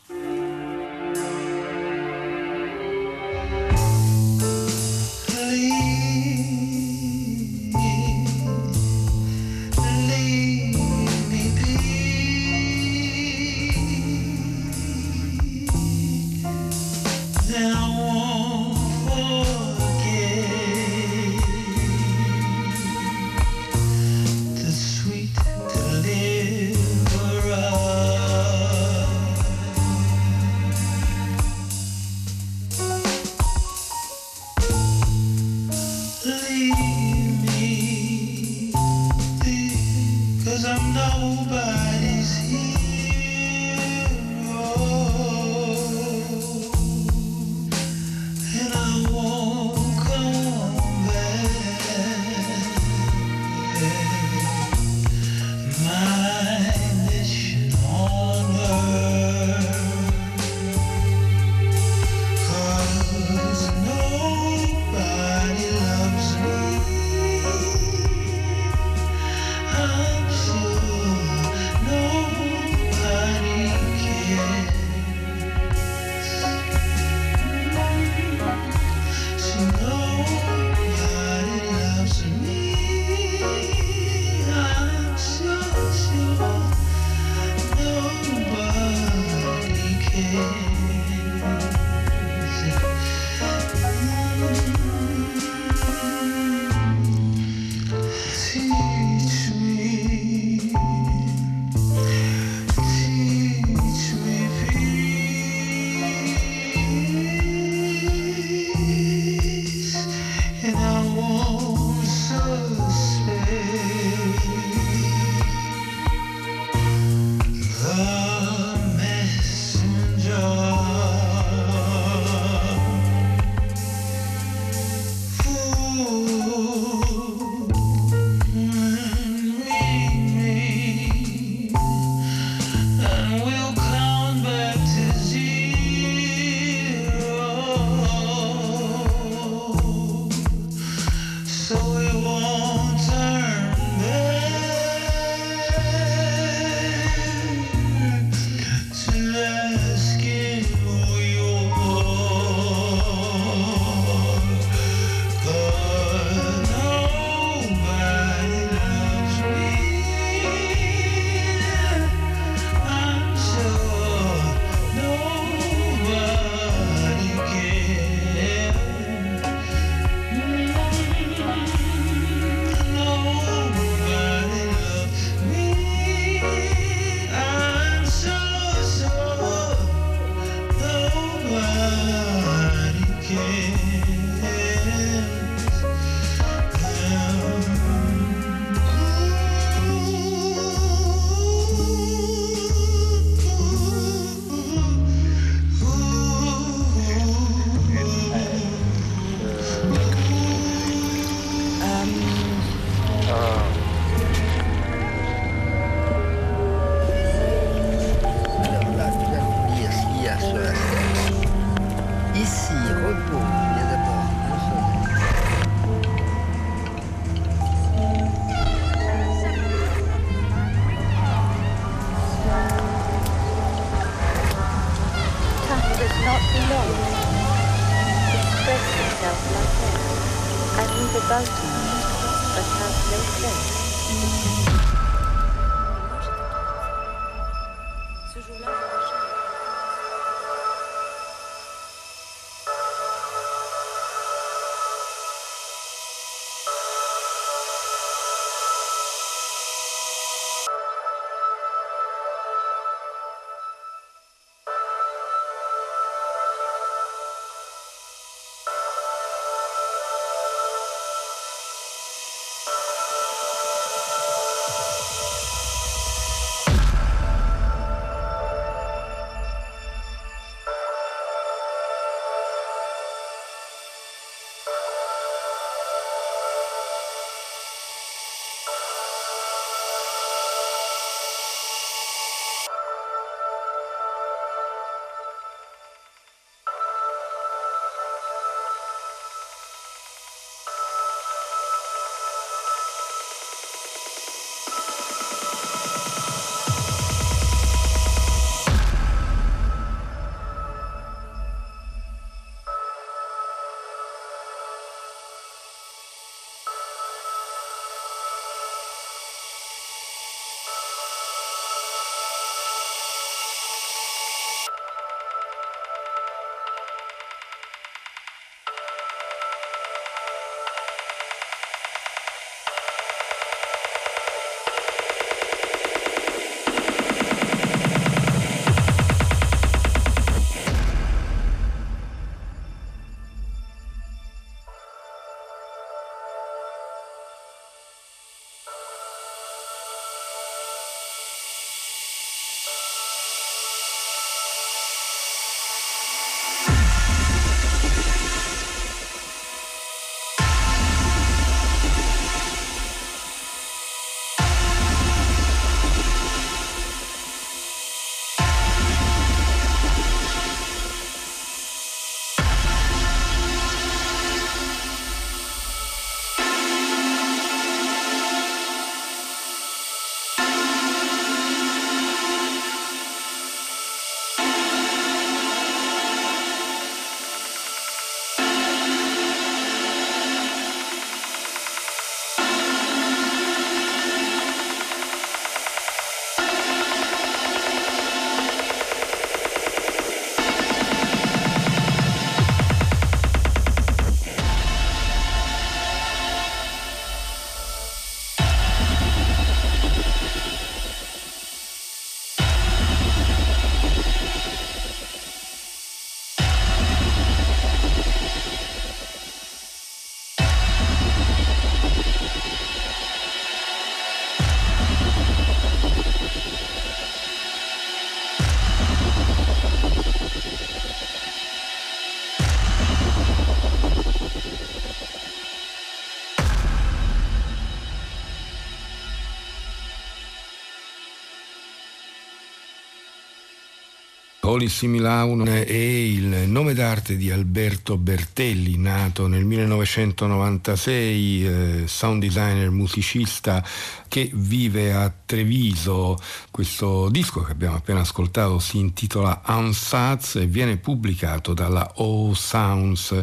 Polissimi 434.53 434.99
Laun 434.99 435.47
è 435.47 435.71
il 435.71 436.47
nome 436.47 436.75
d'arte 436.75 437.17
di 437.17 437.31
Alberto 437.31 437.97
Bertelli, 437.97 438.77
nato 438.77 439.25
nel 439.25 439.45
1996, 439.45 441.45
eh, 441.45 441.83
sound 441.87 442.21
designer, 442.21 442.69
musicista 442.69 443.65
che 444.07 444.29
vive 444.31 444.93
a 444.93 445.11
Treviso. 445.25 446.19
Questo 446.51 447.09
disco 447.09 447.41
che 447.41 447.51
abbiamo 447.51 447.77
appena 447.77 448.01
ascoltato 448.01 448.59
si 448.59 448.77
intitola 448.77 449.41
Ansatz 449.43 450.35
e 450.35 450.45
viene 450.45 450.77
pubblicato 450.77 451.55
dalla 451.55 451.93
O 451.95 452.35
Sounds, 452.35 453.19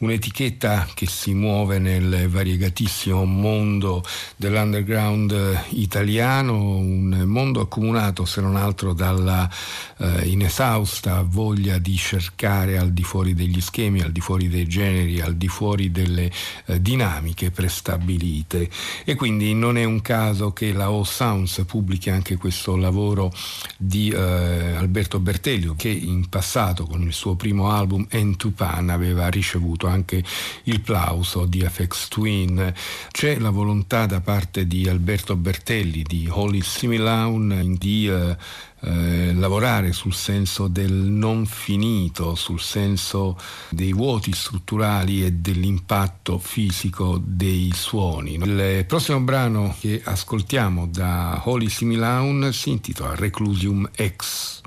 un'etichetta 0.00 0.88
che 0.92 1.06
si 1.06 1.32
muove 1.32 1.78
nel 1.78 2.28
variegatissimo 2.28 3.24
mondo 3.24 4.04
dell'underground 4.36 5.64
italiano, 5.70 6.76
un 6.76 7.22
mondo 7.24 7.62
accomunato 7.62 8.26
se 8.26 8.42
non 8.42 8.56
altro 8.56 8.92
dalla 8.92 9.50
eh, 9.96 10.28
inesausta 10.74 11.22
voglia 11.22 11.78
di 11.78 11.96
cercare 11.96 12.78
al 12.78 12.92
di 12.92 13.02
fuori 13.04 13.34
degli 13.34 13.60
schemi, 13.60 14.00
al 14.00 14.10
di 14.10 14.20
fuori 14.20 14.48
dei 14.48 14.66
generi, 14.66 15.20
al 15.20 15.36
di 15.36 15.46
fuori 15.46 15.90
delle 15.90 16.30
eh, 16.66 16.82
dinamiche 16.82 17.50
prestabilite. 17.50 18.68
E 19.04 19.14
quindi 19.14 19.54
non 19.54 19.76
è 19.78 19.84
un 19.84 20.00
caso 20.02 20.52
che 20.52 20.72
la 20.72 20.90
O 20.90 21.04
Sounds 21.04 21.62
pubblichi 21.66 22.10
anche 22.10 22.36
questo 22.36 22.76
lavoro 22.76 23.32
di 23.76 24.10
eh, 24.10 24.16
Alberto 24.16 25.20
Bertellio 25.20 25.74
che 25.76 25.88
in 25.88 26.28
passato 26.28 26.84
con 26.86 27.02
il 27.02 27.12
suo 27.12 27.36
primo 27.36 27.70
album 27.70 28.06
Entupan 28.10 28.90
aveva 28.90 29.28
ricevuto 29.28 29.86
anche 29.86 30.22
il 30.64 30.80
plauso 30.80 31.46
di 31.46 31.60
FX 31.60 32.08
Twin. 32.08 32.72
C'è 33.10 33.38
la 33.38 33.50
volontà 33.50 34.06
da 34.06 34.20
parte 34.20 34.66
di 34.66 34.88
Alberto 34.88 35.36
Bertelli 35.36 36.02
di 36.02 36.26
Holy 36.28 36.62
Similaun 36.62 37.76
di 37.78 38.08
eh, 38.08 38.36
eh, 38.84 39.32
lavorare 39.34 39.92
sul 39.92 40.14
senso 40.14 40.68
del 40.68 40.92
non 40.92 41.46
finito, 41.46 42.34
sul 42.34 42.60
senso 42.60 43.38
dei 43.70 43.92
vuoti 43.92 44.32
strutturali 44.32 45.24
e 45.24 45.32
dell'impatto 45.32 46.38
fisico 46.38 47.20
dei 47.22 47.72
suoni. 47.74 48.34
Il 48.34 48.84
prossimo 48.86 49.20
brano 49.20 49.74
che 49.78 50.00
ascoltiamo 50.04 50.86
da 50.86 51.42
Holy 51.44 51.68
Similaun 51.68 52.50
si 52.52 52.70
intitola 52.70 53.14
Reclusium 53.14 53.88
X. 53.96 54.62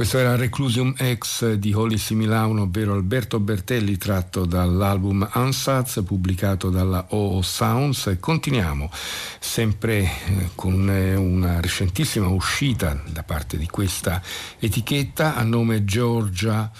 Questo 0.00 0.16
era 0.16 0.34
Reclusium 0.34 0.94
X 0.96 1.56
di 1.56 1.74
Hollis 1.74 2.08
Milano, 2.12 2.62
ovvero 2.62 2.94
Alberto 2.94 3.38
Bertelli, 3.38 3.98
tratto 3.98 4.46
dall'album 4.46 5.28
Ansatz, 5.30 6.02
pubblicato 6.06 6.70
dalla 6.70 7.04
OO 7.10 7.42
Sounds. 7.42 8.16
Continuiamo 8.18 8.90
sempre 9.38 9.98
eh, 9.98 10.50
con 10.54 10.88
eh, 10.88 11.14
una 11.16 11.60
recentissima 11.60 12.28
uscita 12.28 12.98
da 13.10 13.22
parte 13.24 13.58
di 13.58 13.66
questa 13.66 14.22
etichetta 14.58 15.34
a 15.34 15.42
nome 15.42 15.84
Georgia. 15.84 16.72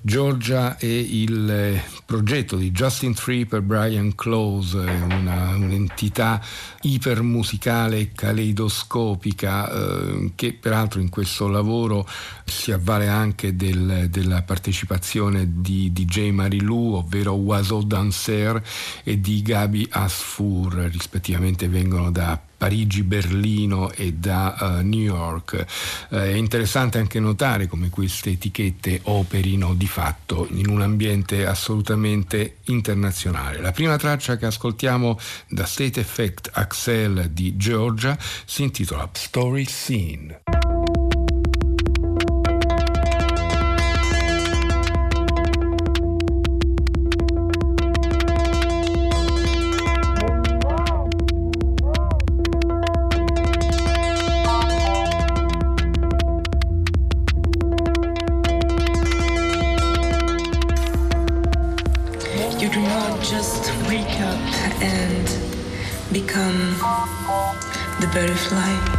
Georgia 0.00 0.76
è 0.76 0.86
il 0.86 1.50
eh, 1.50 1.82
progetto 2.06 2.56
di 2.56 2.70
Justin 2.70 3.14
Free 3.14 3.46
per 3.46 3.62
Brian 3.62 4.14
Close, 4.14 4.78
una, 4.78 5.56
un'entità 5.56 6.40
ipermusicale 6.82 7.98
e 7.98 8.12
caleidoscopica 8.12 9.70
eh, 9.70 10.32
che 10.36 10.52
peraltro 10.52 11.00
in 11.00 11.08
questo 11.08 11.48
lavoro 11.48 12.08
si 12.44 12.70
avvale 12.70 13.08
anche 13.08 13.56
del, 13.56 14.06
della 14.08 14.42
partecipazione 14.42 15.60
di 15.60 15.92
DJ 15.92 16.30
Marilou, 16.30 16.94
ovvero 16.94 17.32
Oiseau 17.34 17.82
Dancer 17.82 18.62
e 19.02 19.20
di 19.20 19.42
Gabi 19.42 19.86
Asfur, 19.90 20.74
rispettivamente 20.74 21.68
vengono 21.68 22.10
da 22.12 22.47
Parigi, 22.58 23.04
Berlino 23.04 23.90
e 23.92 24.12
da 24.12 24.56
uh, 24.60 24.86
New 24.86 25.00
York. 25.00 25.64
Uh, 26.08 26.16
è 26.16 26.32
interessante 26.32 26.98
anche 26.98 27.20
notare 27.20 27.68
come 27.68 27.88
queste 27.88 28.30
etichette 28.30 29.00
operino 29.04 29.74
di 29.74 29.86
fatto 29.86 30.46
in 30.50 30.68
un 30.68 30.82
ambiente 30.82 31.46
assolutamente 31.46 32.56
internazionale. 32.64 33.60
La 33.60 33.72
prima 33.72 33.96
traccia 33.96 34.36
che 34.36 34.46
ascoltiamo 34.46 35.18
da 35.48 35.64
State 35.64 36.00
Effect 36.00 36.50
Axel 36.52 37.30
di 37.30 37.56
Georgia 37.56 38.18
si 38.44 38.64
intitola 38.64 39.08
Story 39.12 39.64
Scene. 39.64 40.57
Butterfly. 68.18 68.97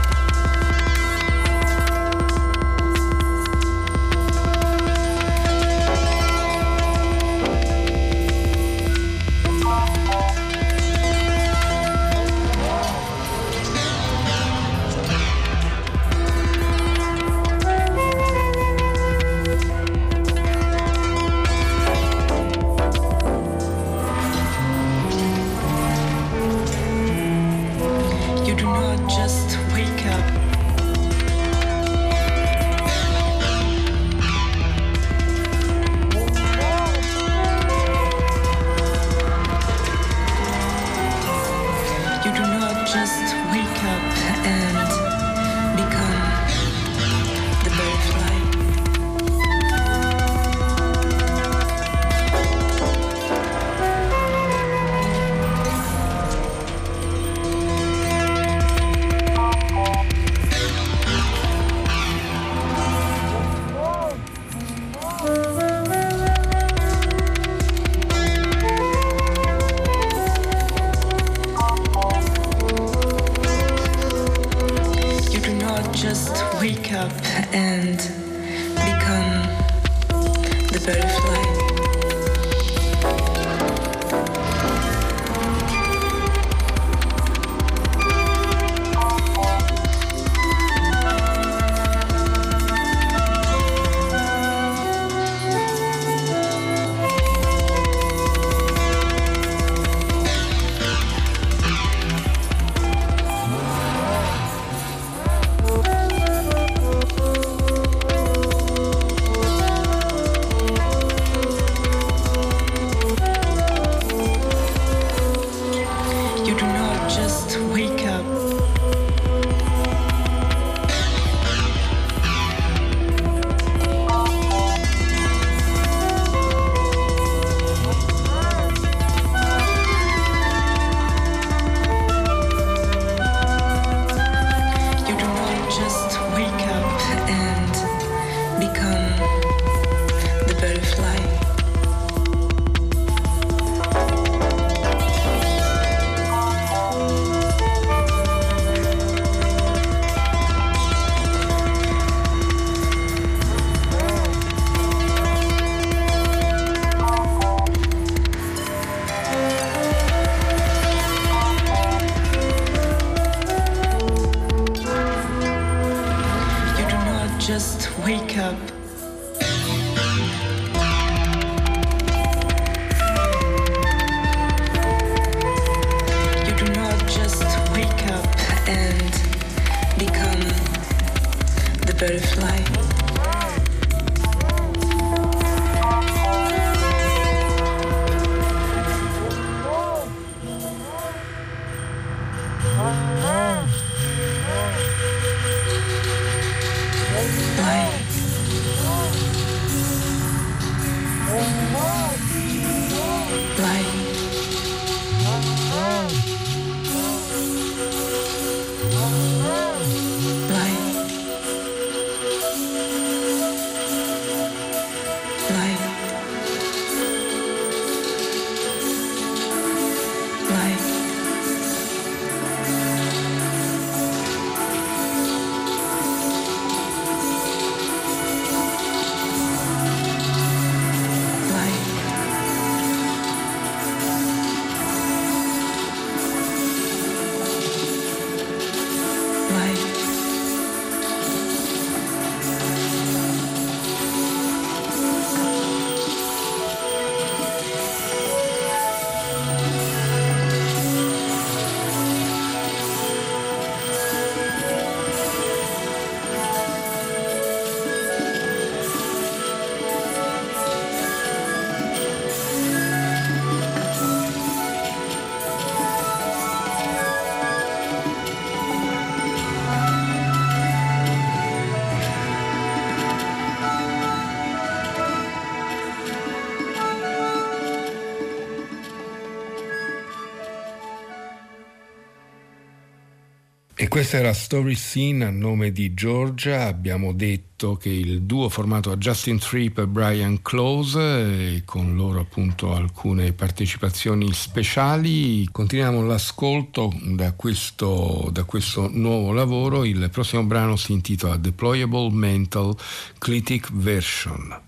Questa 284.00 284.20
era 284.20 284.32
Story 284.32 284.76
Scene 284.76 285.26
a 285.26 285.30
nome 285.30 285.74
di 285.74 285.94
Georgia. 285.94 286.68
Abbiamo 286.68 287.12
detto 287.12 287.76
che 287.76 287.90
il 287.90 288.22
duo 288.22 288.48
formato 288.48 288.92
a 288.92 288.96
Justin 288.96 289.40
Tripp 289.40 289.78
e 289.78 289.88
Brian 289.88 290.42
Close, 290.42 291.56
e 291.56 291.64
con 291.66 291.98
loro 291.98 292.22
appunto 292.22 292.74
alcune 292.74 293.34
partecipazioni 293.34 294.32
speciali. 294.32 295.46
Continuiamo 295.52 296.02
l'ascolto 296.06 296.94
da 297.02 297.34
questo, 297.34 298.30
da 298.32 298.46
questo 298.46 298.90
nuovo 298.90 299.34
lavoro. 299.34 299.84
Il 299.84 300.10
prossimo 300.10 300.46
brano 300.46 300.78
si 300.78 300.94
intitola 300.94 301.36
Deployable 301.36 302.10
Mental 302.10 302.74
Clitic 303.18 303.70
Version. 303.74 304.68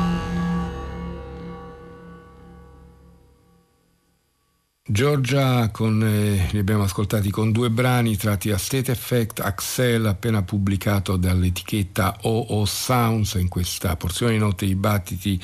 Giorgia 4.91 5.69
con, 5.69 6.03
eh, 6.03 6.49
li 6.51 6.59
abbiamo 6.59 6.83
ascoltati 6.83 7.31
con 7.31 7.53
due 7.53 7.69
brani 7.69 8.17
tratti 8.17 8.49
da 8.49 8.57
State 8.57 8.91
Effect 8.91 9.39
Axel 9.39 10.05
appena 10.05 10.41
pubblicato 10.41 11.15
dall'etichetta 11.15 12.17
OO 12.23 12.65
Sounds. 12.65 13.35
In 13.35 13.47
questa 13.47 13.95
porzione 13.95 14.33
di 14.33 14.39
notte 14.39 14.65
di 14.65 14.75
battiti 14.75 15.41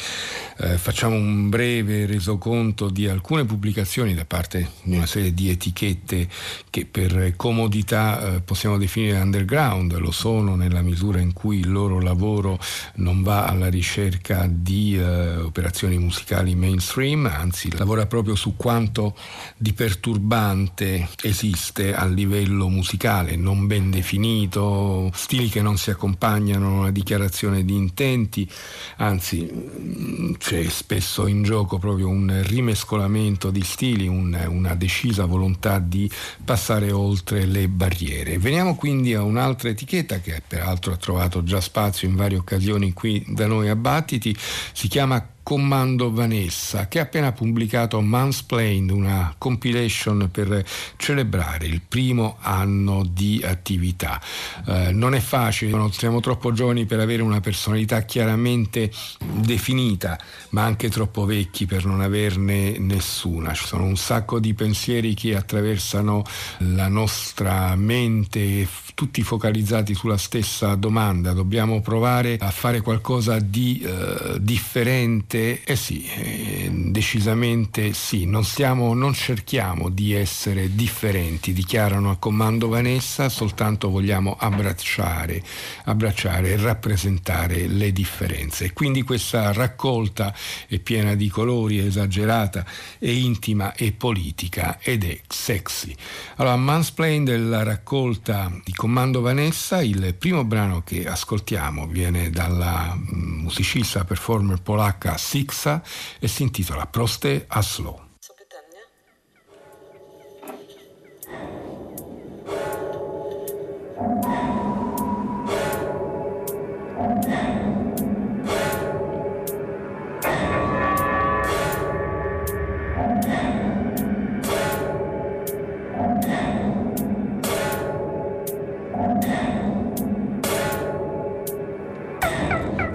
eh, 0.57 0.77
facciamo 0.77 1.15
un 1.15 1.47
breve 1.47 2.05
resoconto 2.05 2.89
di 2.89 3.07
alcune 3.07 3.45
pubblicazioni 3.45 4.13
da 4.13 4.25
parte 4.25 4.71
di 4.83 4.97
una 4.97 5.05
serie 5.05 5.33
di 5.33 5.49
etichette 5.49 6.27
che 6.69 6.85
per 6.85 7.33
comodità 7.37 8.35
eh, 8.35 8.41
possiamo 8.41 8.77
definire 8.77 9.17
underground 9.17 9.97
lo 9.97 10.11
sono 10.11 10.57
nella 10.57 10.81
misura 10.81 11.21
in 11.21 11.31
cui 11.31 11.59
il 11.59 11.71
loro 11.71 12.01
lavoro 12.01 12.59
non 12.95 13.23
va 13.23 13.45
alla 13.45 13.69
ricerca 13.69 14.45
di 14.49 14.97
eh, 14.97 15.37
operazioni 15.37 15.97
musicali 15.97 16.53
mainstream 16.53 17.25
anzi 17.27 17.73
lavora 17.77 18.05
proprio 18.07 18.35
su 18.35 18.57
quanto 18.57 19.15
di 19.57 19.73
perturbante 19.73 21.09
esiste 21.21 21.95
a 21.95 22.05
livello 22.05 22.69
musicale, 22.69 23.35
non 23.35 23.67
ben 23.67 23.89
definito, 23.89 25.11
stili 25.13 25.49
che 25.49 25.61
non 25.61 25.77
si 25.77 25.89
accompagnano 25.89 26.67
a 26.67 26.79
una 26.79 26.91
dichiarazione 26.91 27.63
di 27.63 27.75
intenti, 27.75 28.49
anzi 28.97 29.49
mm, 29.51 30.33
c'è 30.37 30.63
spesso 30.69 31.27
in 31.27 31.43
gioco 31.43 31.77
proprio 31.77 32.07
un 32.07 32.41
rimescolamento 32.45 33.51
di 33.51 33.61
stili, 33.61 34.07
un, 34.07 34.37
una 34.49 34.75
decisa 34.75 35.25
volontà 35.25 35.79
di 35.79 36.09
passare 36.43 36.91
oltre 36.91 37.45
le 37.45 37.67
barriere. 37.67 38.37
Veniamo 38.37 38.75
quindi 38.75 39.13
a 39.13 39.23
un'altra 39.23 39.69
etichetta 39.69 40.19
che 40.19 40.41
peraltro 40.45 40.93
ha 40.93 40.97
trovato 40.97 41.43
già 41.43 41.61
spazio 41.61 42.07
in 42.07 42.15
varie 42.15 42.37
occasioni 42.37 42.93
qui 42.93 43.23
da 43.27 43.47
noi 43.47 43.69
a 43.69 43.75
Battiti, 43.75 44.35
si 44.73 44.87
chiama 44.87 45.35
Commando 45.47 46.11
Vanessa, 46.11 46.89
che 46.89 46.99
ha 46.99 47.03
appena 47.03 47.31
pubblicato 47.31 48.01
Mansplained, 48.01 48.89
una 48.89 49.33
compilation 49.37 50.27
per 50.29 50.65
celebrare 50.97 51.65
il 51.67 51.79
primo 51.87 52.35
anno 52.41 53.05
di 53.09 53.41
attività. 53.45 54.19
Eh, 54.65 54.91
non 54.91 55.15
è 55.15 55.21
facile, 55.21 55.71
non 55.71 55.93
siamo 55.93 56.19
troppo 56.19 56.51
giovani 56.51 56.85
per 56.85 56.99
avere 56.99 57.21
una 57.21 57.39
personalità 57.39 58.01
chiaramente 58.01 58.91
definita, 59.35 60.19
ma 60.49 60.63
anche 60.65 60.89
troppo 60.89 61.23
vecchi 61.23 61.65
per 61.65 61.85
non 61.85 62.01
averne 62.01 62.77
nessuna. 62.77 63.53
Ci 63.53 63.67
sono 63.67 63.85
un 63.85 63.95
sacco 63.95 64.39
di 64.39 64.53
pensieri 64.53 65.13
che 65.13 65.33
attraversano 65.33 66.25
la 66.57 66.89
nostra 66.89 67.73
mente, 67.77 68.67
tutti 68.93 69.23
focalizzati 69.23 69.93
sulla 69.93 70.17
stessa 70.17 70.75
domanda. 70.75 71.31
Dobbiamo 71.31 71.79
provare 71.79 72.35
a 72.37 72.51
fare 72.51 72.81
qualcosa 72.81 73.39
di 73.39 73.79
eh, 73.79 74.41
differente 74.41 75.35
Decisamente 75.37 75.63
eh 75.63 75.75
sì, 75.75 76.09
eh, 76.15 76.69
decisamente 76.71 77.93
sì, 77.93 78.25
non, 78.25 78.43
stiamo, 78.43 78.93
non 78.93 79.13
cerchiamo 79.13 79.89
di 79.89 80.13
essere 80.13 80.73
differenti, 80.73 81.53
dichiarano 81.53 82.09
a 82.09 82.17
comando 82.17 82.67
Vanessa, 82.67 83.29
soltanto 83.29 83.89
vogliamo 83.89 84.35
abbracciare, 84.39 85.43
abbracciare 85.85 86.51
e 86.51 86.57
rappresentare 86.57 87.67
le 87.67 87.91
differenze. 87.91 88.73
Quindi 88.73 89.03
questa 89.03 89.53
raccolta 89.53 90.33
è 90.67 90.79
piena 90.79 91.13
di 91.13 91.27
colori, 91.29 91.79
esagerata, 91.79 92.65
è 92.97 93.09
intima 93.09 93.73
e 93.75 93.91
politica 93.91 94.79
ed 94.81 95.03
è 95.03 95.19
sexy. 95.27 95.95
Allora, 96.37 96.55
Mansplain 96.55 97.23
della 97.23 97.63
raccolta 97.63 98.51
di 98.63 98.73
Comando 98.73 99.21
Vanessa, 99.21 99.81
il 99.81 100.15
primo 100.17 100.43
brano 100.43 100.81
che 100.81 101.07
ascoltiamo 101.07 101.85
viene 101.87 102.29
dalla 102.29 102.95
mm, 102.95 103.41
musicista 103.41 104.03
performer 104.03 104.61
polacca 104.61 105.17
Sixa 105.27 105.81
e 106.21 106.27
si 106.27 106.43
intitola 106.43 106.85
Proste 106.85 107.45
a 107.49 107.61
Slow. 107.61 107.99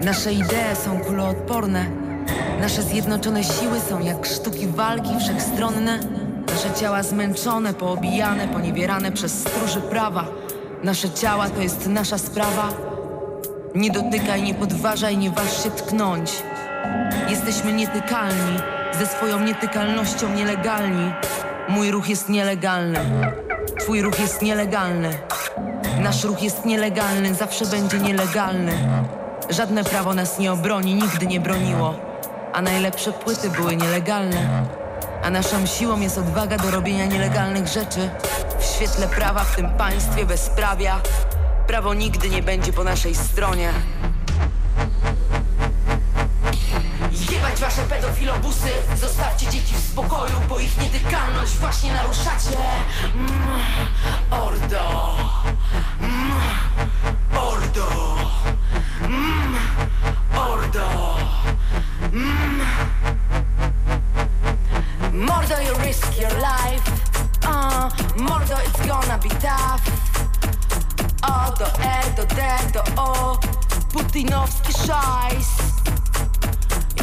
Nasze 0.05 0.33
idee 0.33 0.77
są 0.77 1.01
kuloodporne 1.01 2.02
Nasze 2.63 2.83
zjednoczone 2.83 3.45
siły 3.45 3.81
są 3.81 4.01
jak 4.01 4.27
sztuki 4.27 4.67
walki 4.67 5.11
wszechstronne. 5.21 5.99
Nasze 6.49 6.81
ciała 6.81 7.03
zmęczone, 7.03 7.75
poobijane, 7.75 8.49
poniewierane 8.49 9.13
przez 9.13 9.41
stróży 9.41 9.81
prawa. 9.81 10.25
Nasze 10.83 11.11
ciała 11.11 11.49
to 11.49 11.63
jest 11.63 11.87
nasza 11.87 12.19
sprawa. 12.19 12.69
Nie 13.75 13.91
dotykaj, 13.91 14.43
nie 14.43 14.55
podważaj, 14.55 15.17
nie 15.17 15.31
waż 15.31 15.63
się 15.63 15.71
tknąć. 15.71 16.33
Jesteśmy 17.29 17.73
nietykalni, 17.73 18.59
ze 18.99 19.07
swoją 19.07 19.41
nietykalnością 19.41 20.35
nielegalni. 20.35 21.13
Mój 21.69 21.91
ruch 21.91 22.09
jest 22.09 22.29
nielegalny, 22.29 22.99
twój 23.81 24.03
ruch 24.03 24.21
jest 24.21 24.43
nielegalny. 24.43 25.11
Nasz 26.01 26.25
ruch 26.25 26.43
jest 26.43 26.65
nielegalny, 26.65 27.35
zawsze 27.35 27.67
będzie 27.67 27.99
nielegalny. 27.99 28.73
Żadne 29.51 29.85
prawo 29.85 30.15
nas 30.15 30.39
nie 30.39 30.53
obroni, 30.53 30.95
nigdy 30.95 31.27
nie 31.27 31.41
broniło 31.41 32.12
a 32.53 32.63
najlepsze 32.63 33.13
płyty 33.13 33.51
były 33.51 33.77
nielegalne. 33.77 34.67
A 35.23 35.31
naszą 35.31 35.67
siłą 35.67 36.01
jest 36.01 36.19
odwaga 36.19 36.57
do 36.57 36.71
robienia 36.71 37.07
nielegalnych 37.07 37.69
rzeczy 37.69 38.11
w 38.59 38.65
świetle 38.65 39.09
prawa 39.09 39.45
w 39.45 39.57
tym 39.57 39.71
państwie 39.71 40.27
bezprawia. 40.27 41.01
Prawo 41.67 41.95
nigdy 41.95 42.29
nie 42.29 42.43
będzie 42.43 42.73
po 42.73 42.85
naszej 42.85 43.15
stronie. 43.15 43.73
Jebać 47.31 47.61
wasze 47.61 47.83
pedofilobusy 47.83 48.69
Zostawcie 48.97 49.47
dzieci 49.47 49.75
w 49.75 49.91
spokoju 49.93 50.35
Bo 50.49 50.59
ich 50.59 50.79
nietykalność 50.79 51.53
właśnie 51.53 51.93
naruszacie 51.93 52.57
mm, 53.15 53.61
Ordo 54.31 55.17
mm, 56.01 56.33
Ordo 57.35 58.17
mm, 59.03 59.57
Ordo 60.37 61.22
Mm. 62.13 62.61
Mordo, 65.13 65.57
you 65.65 65.75
risk 65.83 66.21
your 66.21 66.31
life. 66.41 66.87
Uh, 67.43 67.89
mordo, 68.17 68.59
it's 68.67 68.87
gonna 68.87 69.19
be 69.19 69.31
tough. 69.41 69.81
O 71.25 71.55
do 71.57 71.65
E 71.81 72.15
do 72.15 72.27
D 72.27 72.43
do 72.73 72.83
O, 73.01 73.39
putinowski 73.93 74.73
szajs. 74.73 75.82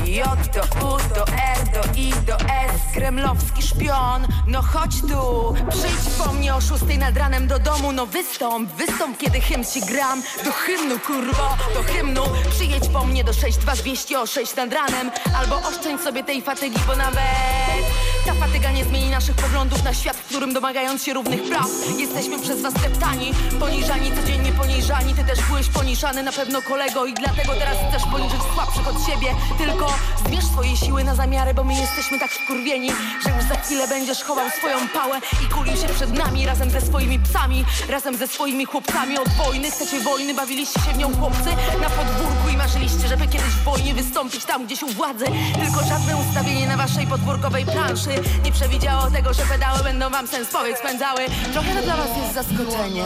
J 0.09 0.25
do 0.53 0.61
U 0.61 0.97
do 1.13 1.23
R 1.27 1.59
do 1.73 1.81
I 1.95 2.11
do 2.25 2.35
S. 2.35 2.93
Kremlowski 2.93 3.61
szpion, 3.61 4.27
no 4.47 4.61
chodź 4.61 5.01
tu 5.01 5.53
Przyjdź 5.69 6.17
po 6.17 6.33
mnie 6.33 6.55
o 6.55 6.61
szóstej 6.61 6.97
nad 6.97 7.17
ranem 7.17 7.47
do 7.47 7.59
domu. 7.59 7.91
No 7.91 8.05
wystąp, 8.05 8.71
wystąp 8.71 9.17
kiedy 9.17 9.41
hymn 9.41 9.65
ci 9.65 9.81
gram. 9.81 10.21
Do 10.45 10.51
hymnu 10.51 10.99
kurwo, 10.99 11.57
do 11.73 11.83
hymnu. 11.83 12.23
Przyjedź 12.51 12.87
po 12.87 13.05
mnie 13.05 13.23
do 13.23 13.33
62200 13.33 14.19
o 14.19 14.27
6 14.27 14.55
nad 14.55 14.73
ranem. 14.73 15.11
Albo 15.37 15.55
oszczędź 15.55 16.01
sobie 16.01 16.23
tej 16.23 16.41
fatygi, 16.41 16.79
bo 16.87 16.95
nawet 16.95 17.85
ta 18.25 18.33
fatyga 18.33 18.71
nie 18.71 18.85
zmieni 18.85 19.09
naszych 19.09 19.35
poglądów 19.35 19.83
na 19.83 19.93
świat, 19.93 20.17
w 20.17 20.25
którym 20.25 20.53
domagając 20.53 21.03
się 21.03 21.13
równych 21.13 21.43
praw. 21.49 21.67
Jesteśmy 21.97 22.39
przez 22.39 22.61
was 22.61 22.73
deptani, 22.73 23.33
poniżani, 23.59 24.11
codziennie 24.11 24.51
poniżani. 24.51 25.13
Ty 25.13 25.23
też 25.23 25.39
byłeś 25.41 25.67
poniżany 25.67 26.23
na 26.23 26.31
pewno 26.31 26.61
kolego 26.61 27.05
I 27.05 27.13
dlatego 27.13 27.53
teraz 27.53 27.77
chcesz 27.89 28.03
poniżyć 28.11 28.41
słabszych 28.53 28.87
od 28.87 29.05
siebie. 29.05 29.35
Tylko 29.57 29.93
zmierz 30.27 30.45
swoje 30.45 30.77
siły 30.77 31.03
na 31.03 31.15
zamiary, 31.15 31.53
bo 31.53 31.63
my 31.63 31.73
jesteśmy 31.73 32.19
tak 32.19 32.31
wkurwieni 32.31 32.89
Że 33.23 33.29
już 33.29 33.43
za 33.43 33.55
chwilę 33.55 33.87
będziesz 33.87 34.23
chował 34.23 34.49
swoją 34.49 34.87
pałę 34.87 35.19
I 35.43 35.53
kulił 35.53 35.75
się 35.75 35.87
przed 35.87 36.13
nami 36.13 36.45
razem 36.45 36.69
ze 36.69 36.81
swoimi 36.81 37.19
psami 37.19 37.65
Razem 37.89 38.17
ze 38.17 38.27
swoimi 38.27 38.65
chłopcami. 38.65 39.19
Od 39.19 39.29
wojny 39.29 39.71
Chcecie 39.71 39.99
wojny, 39.99 40.33
bawiliście 40.33 40.79
się 40.79 40.91
w 40.93 40.97
nią 40.97 41.15
chłopcy. 41.15 41.49
Na 41.81 41.89
podwórku 41.89 42.49
i 42.53 42.57
marzyliście, 42.57 43.07
żeby 43.07 43.27
kiedyś 43.27 43.53
w 43.61 43.63
wojnie 43.63 43.93
wystąpić 43.93 44.45
tam 44.45 44.65
gdzieś 44.65 44.83
u 44.83 44.87
władzy. 44.87 45.25
Tylko 45.63 45.85
żadne 45.85 46.17
ustawienie 46.17 46.67
na 46.67 46.77
waszej 46.77 47.07
podwórkowej 47.07 47.65
planszy 47.65 48.09
Nie 48.43 48.51
przewidziało 48.51 49.11
tego, 49.11 49.33
że 49.33 49.43
pedały 49.43 49.83
będą 49.83 50.09
wam 50.09 50.27
sens 50.27 50.47
powiedz 50.51 50.77
spędzały 50.77 51.19
Trochę 51.53 51.75
to 51.75 51.81
dla 51.81 51.97
was 51.97 52.09
jest 52.17 52.33
zaskoczenie. 52.33 53.05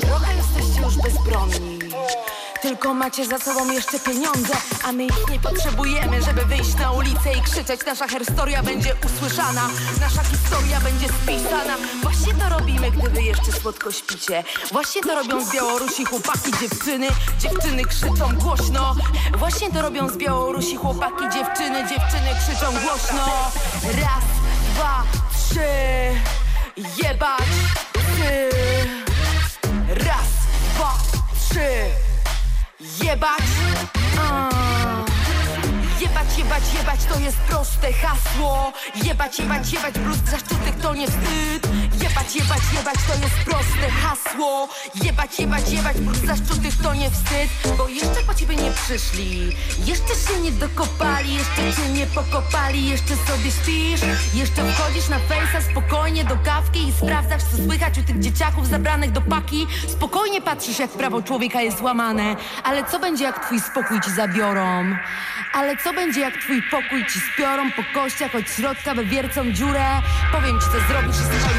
Trochę 0.00 0.32
jesteście 0.36 0.82
już 0.82 0.96
bezbronni 0.96 1.76
tylko 2.66 2.94
macie 2.94 3.26
za 3.26 3.38
sobą 3.38 3.70
jeszcze 3.70 4.00
pieniądze, 4.00 4.54
a 4.84 4.92
my 4.92 5.04
ich 5.04 5.28
nie 5.30 5.40
potrzebujemy, 5.40 6.22
żeby 6.22 6.44
wyjść 6.44 6.74
na 6.74 6.92
ulicę 6.92 7.32
i 7.38 7.42
krzyczeć. 7.42 7.80
Nasza 7.86 8.08
herstoria 8.08 8.62
będzie 8.62 8.94
usłyszana, 9.06 9.68
nasza 10.00 10.24
historia 10.24 10.80
będzie 10.80 11.06
spisana. 11.08 11.76
Właśnie 12.02 12.34
to 12.34 12.48
robimy, 12.48 12.90
gdy 12.90 13.10
wy 13.10 13.22
jeszcze 13.22 13.52
słodko 13.52 13.92
śpicie. 13.92 14.44
Właśnie 14.72 15.02
to 15.02 15.14
robią 15.14 15.44
z 15.44 15.52
Białorusi 15.52 16.04
chłopaki, 16.04 16.52
dziewczyny. 16.60 17.08
Dziewczyny 17.38 17.84
krzyczą 17.84 18.36
głośno. 18.36 18.96
Właśnie 19.38 19.70
to 19.72 19.82
robią 19.82 20.08
z 20.08 20.16
Białorusi 20.16 20.76
chłopaki, 20.76 21.24
dziewczyny. 21.34 21.78
Dziewczyny 21.88 22.30
krzyczą 22.40 22.72
głośno. 22.72 23.50
Raz, 23.84 24.24
dwa, 24.74 25.02
trzy. 25.38 25.60
Jebać 27.02 27.48
ty. 27.92 28.50
Raz, 29.88 30.28
dwa, 30.74 30.94
trzy. 31.48 32.05
Jebać! 33.06 33.42
A. 34.18 34.48
Jebać, 36.00 36.38
jebać, 36.38 36.62
jebać 36.74 37.00
to 37.04 37.20
jest 37.20 37.36
proste 37.36 37.92
hasło 37.92 38.72
Jebać, 39.04 39.38
jebać, 39.38 39.72
jebać, 39.72 39.94
plus 39.94 40.30
zaszczytych 40.30 40.76
to 40.82 40.94
nie 40.94 41.06
wstyd 41.06 41.68
Jebać, 42.26 42.34
jebać, 42.34 42.62
jebać 42.74 42.94
to 43.08 43.14
jest 43.14 43.36
proste 43.44 43.90
hasło. 43.90 44.68
Jebać, 44.94 45.38
jebać, 45.38 45.70
jebać, 45.70 45.96
plus 45.96 46.18
zaszczytych 46.18 46.82
to 46.82 46.94
nie 46.94 47.10
wstyd 47.10 47.76
Bo 47.78 47.88
jeszcze 47.88 48.22
po 48.26 48.34
ciebie 48.34 48.56
nie 48.56 48.70
przyszli. 48.70 49.56
Jeszcze 49.84 50.14
się 50.14 50.40
nie 50.40 50.52
dokopali, 50.52 51.34
jeszcze 51.34 51.82
cię 51.82 51.88
nie 51.88 52.06
pokopali 52.06 52.88
Jeszcze 52.88 53.16
sobie 53.16 53.50
śpisz, 53.50 54.00
jeszcze 54.34 54.72
wchodzisz 54.72 55.08
na 55.08 55.18
fejsa 55.18 55.70
spokojnie 55.70 56.24
do 56.24 56.36
kawki 56.44 56.88
I 56.88 56.92
sprawdzasz 56.92 57.42
co 57.42 57.56
słychać 57.56 57.98
u 57.98 58.02
tych 58.02 58.20
dzieciaków 58.20 58.66
zabranych 58.66 59.12
do 59.12 59.20
paki. 59.20 59.66
Spokojnie 59.88 60.42
patrzysz 60.42 60.78
jak 60.78 60.90
prawo 60.90 61.22
człowieka 61.22 61.60
jest 61.60 61.80
łamane 61.80 62.36
Ale 62.64 62.84
co 62.84 62.98
będzie 62.98 63.24
jak 63.24 63.46
twój 63.46 63.60
spokój 63.60 64.00
ci 64.00 64.10
zabiorą? 64.10 64.96
Ale 65.52 65.76
co 65.76 65.92
będzie 65.92 66.20
jak 66.20 66.34
twój 66.42 66.62
pokój 66.70 67.06
ci 67.06 67.20
spiorą 67.20 67.70
po 67.72 68.00
kościach 68.00 68.34
od 68.34 68.50
środka 68.50 68.94
wywiercą 68.94 69.52
dziurę? 69.52 69.86
Powiem 70.32 70.60
ci 70.60 70.66
co 70.66 70.88
zrobisz 70.88 71.16
i 71.16 71.40
słuchaj 71.40 71.56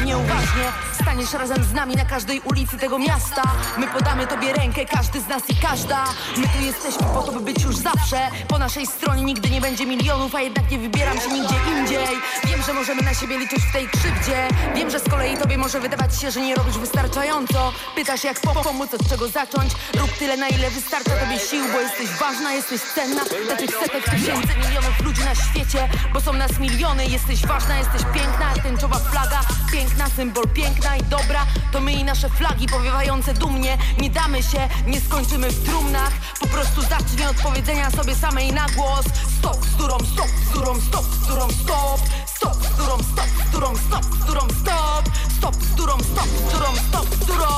Staniesz 1.02 1.32
razem 1.32 1.64
z 1.64 1.72
nami 1.72 1.96
na 1.96 2.04
każdej 2.04 2.40
ulicy 2.40 2.78
tego 2.78 2.98
miasta. 2.98 3.42
My 3.78 3.86
podamy 3.86 4.26
tobie 4.26 4.52
rękę, 4.52 4.84
każdy 4.84 5.20
z 5.20 5.28
nas 5.28 5.42
i 5.50 5.56
każda. 5.56 6.04
My 6.36 6.48
tu 6.48 6.64
jesteśmy 6.64 7.06
po 7.14 7.22
to, 7.22 7.32
by 7.32 7.40
być 7.40 7.62
już 7.62 7.76
zawsze. 7.76 8.30
Po 8.48 8.58
naszej 8.58 8.86
stronie 8.86 9.24
nigdy 9.24 9.50
nie 9.50 9.60
będzie 9.60 9.86
milionów, 9.86 10.34
a 10.34 10.40
jednak 10.40 10.70
nie 10.70 10.78
wybieram 10.78 11.20
się 11.20 11.28
nigdzie 11.28 11.56
indziej. 11.78 12.16
Wiem, 12.44 12.62
że 12.66 12.72
możemy 12.74 13.02
na 13.02 13.14
siebie 13.14 13.38
liczyć 13.38 13.58
w 13.64 13.72
tej 13.72 13.88
krzywdzie. 13.88 14.48
Wiem, 14.74 14.90
że 14.90 15.00
z 15.00 15.08
kolei 15.08 15.36
tobie 15.36 15.58
może 15.58 15.80
wydawać 15.80 16.20
się, 16.20 16.30
że 16.30 16.40
nie 16.40 16.54
robisz 16.54 16.78
wystarczająco. 16.78 17.72
Pytasz 17.94 18.24
jak 18.24 18.40
po 18.40 18.54
pomóc, 18.54 18.94
od 18.94 19.08
czego 19.08 19.28
zacząć? 19.28 19.72
Rób 19.94 20.10
tyle, 20.18 20.36
na 20.36 20.48
ile 20.48 20.70
wystarcza 20.70 21.10
tobie 21.10 21.38
sił, 21.38 21.64
bo 21.72 21.80
jesteś 21.80 22.08
ważna, 22.20 22.52
jesteś 22.52 22.80
cenna. 22.94 23.22
Dla 23.46 23.56
tych 23.56 23.70
setek 23.70 24.04
tysięcy 24.04 24.54
milionów 24.56 25.00
ludzi 25.04 25.22
na 25.24 25.34
świecie 25.34 25.88
Bo 26.12 26.20
są 26.20 26.32
nas 26.32 26.58
miliony, 26.58 27.06
jesteś 27.06 27.46
ważna, 27.46 27.78
jesteś 27.78 28.02
piękna 28.14 28.54
Tęczowa 28.62 28.96
flaga, 28.96 29.40
piękna, 29.72 30.06
symbol 30.16 30.47
piękna 30.48 30.96
i 30.96 31.02
dobra 31.02 31.46
To 31.72 31.80
my 31.80 31.92
i 31.92 32.04
nasze 32.04 32.28
flagi 32.28 32.66
powiewające 32.66 33.34
dumnie. 33.34 33.78
Nie 34.00 34.10
damy 34.10 34.42
się, 34.42 34.68
nie 34.86 35.00
skończymy 35.00 35.50
w 35.50 35.64
trumnach. 35.64 36.12
Po 36.40 36.46
prostu 36.46 36.82
zacznij 36.82 37.26
od 37.26 37.36
powiedzenia 37.36 37.90
sobie 37.90 38.14
samej 38.14 38.52
na 38.52 38.66
głos. 38.76 39.06
Stop, 39.38 39.66
z 39.66 39.74
którą, 39.74 39.98
stop, 39.98 40.28
z 40.28 40.50
którą, 40.50 40.80
stop, 40.80 41.04
z 41.04 41.24
którą, 41.24 41.50
stop. 41.50 42.00
Stop, 42.26 42.54
z 42.54 42.68
którą, 42.68 42.98
stop, 42.98 43.26
z 43.46 43.48
którą, 43.50 43.76
stop, 43.76 44.04
z 44.04 44.24
którą, 44.24 44.40
stop. 44.60 45.10
Stop, 45.38 45.54
z 45.54 45.72
którą, 45.74 45.98
stop, 45.98 46.28
z 46.28 46.48
którą, 46.48 46.76
stop, 46.88 47.06
z 47.06 47.24
którą 47.24 47.48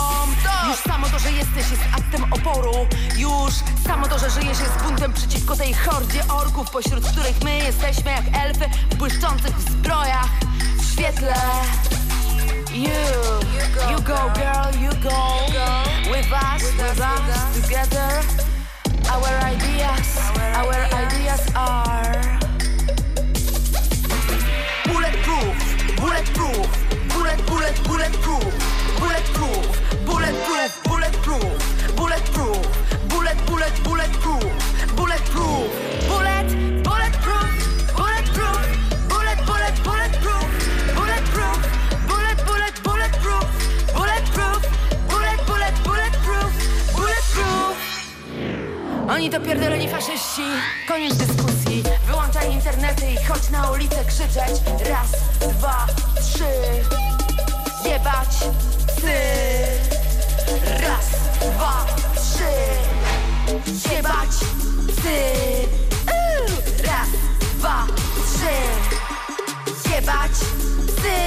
Już 0.69 0.79
samo 0.79 1.09
to, 1.09 1.19
że 1.19 1.33
jesteś 1.33 1.71
jest 1.71 1.83
aktem 1.99 2.33
oporu. 2.33 2.87
Już 3.17 3.55
samo 3.87 4.09
to, 4.09 4.19
że 4.19 4.31
żyjesz 4.31 4.59
jest 4.61 4.83
buntem 4.83 5.13
przeciwko 5.13 5.57
tej 5.57 5.75
hordzie 5.75 6.23
orków 6.29 6.71
Pośród 6.71 7.07
których 7.07 7.43
my 7.45 7.59
jesteśmy 7.59 8.11
jak 8.11 8.25
elfy 8.45 8.65
w 8.91 8.95
błyszczących 8.95 9.61
zbrojach. 9.61 10.29
W 10.79 10.93
świetle 10.93 11.35
You, 12.73 13.03
you 13.91 13.99
go 14.03 14.19
girl, 14.35 14.71
you 14.79 14.91
go. 15.03 15.19
With 16.11 16.31
us, 16.33 16.63
with 16.63 17.01
us, 17.01 17.61
together. 17.63 18.11
Our 19.11 19.33
ideas, 19.45 20.19
our 20.55 20.75
ideas. 20.95 21.43
are 21.55 22.39
Bulletproof, 24.87 25.57
bulletproof, 25.97 26.69
bullet, 27.09 27.41
bullet, 27.47 27.77
bulletproof, 27.85 28.53
bulletproof, 28.99 29.65
bulletproof, 30.07 30.85
bulletproof, 30.87 31.97
bulletproof, 31.97 32.61
bullet, 33.17 33.47
bullet, 33.47 33.75
bulletproof, 33.85 34.97
bulletproof, 34.97 34.97
bullet, 34.97 35.90
Oni 49.11 49.31
to 49.31 49.41
pierdoleni 49.41 49.89
faszyści, 49.89 50.43
koniec 50.89 51.17
dyskusji. 51.17 51.83
Wyłączaj 52.07 52.53
internety 52.53 53.07
i 53.11 53.25
chodź 53.25 53.51
na 53.51 53.71
ulicę 53.71 54.05
krzyczeć. 54.05 54.63
Raz, 54.91 55.11
dwa, 55.41 55.87
trzy. 56.21 56.45
Jebać 57.89 58.29
psy. 58.87 59.15
Raz, 60.83 61.07
dwa, 61.41 61.87
trzy. 62.15 62.53
Jebać 63.95 64.31
psy. 64.89 65.19
Raz, 66.87 67.09
dwa, 67.59 67.87
trzy. 68.25 68.55
Jebać 69.95 70.31
psy. 70.87 71.19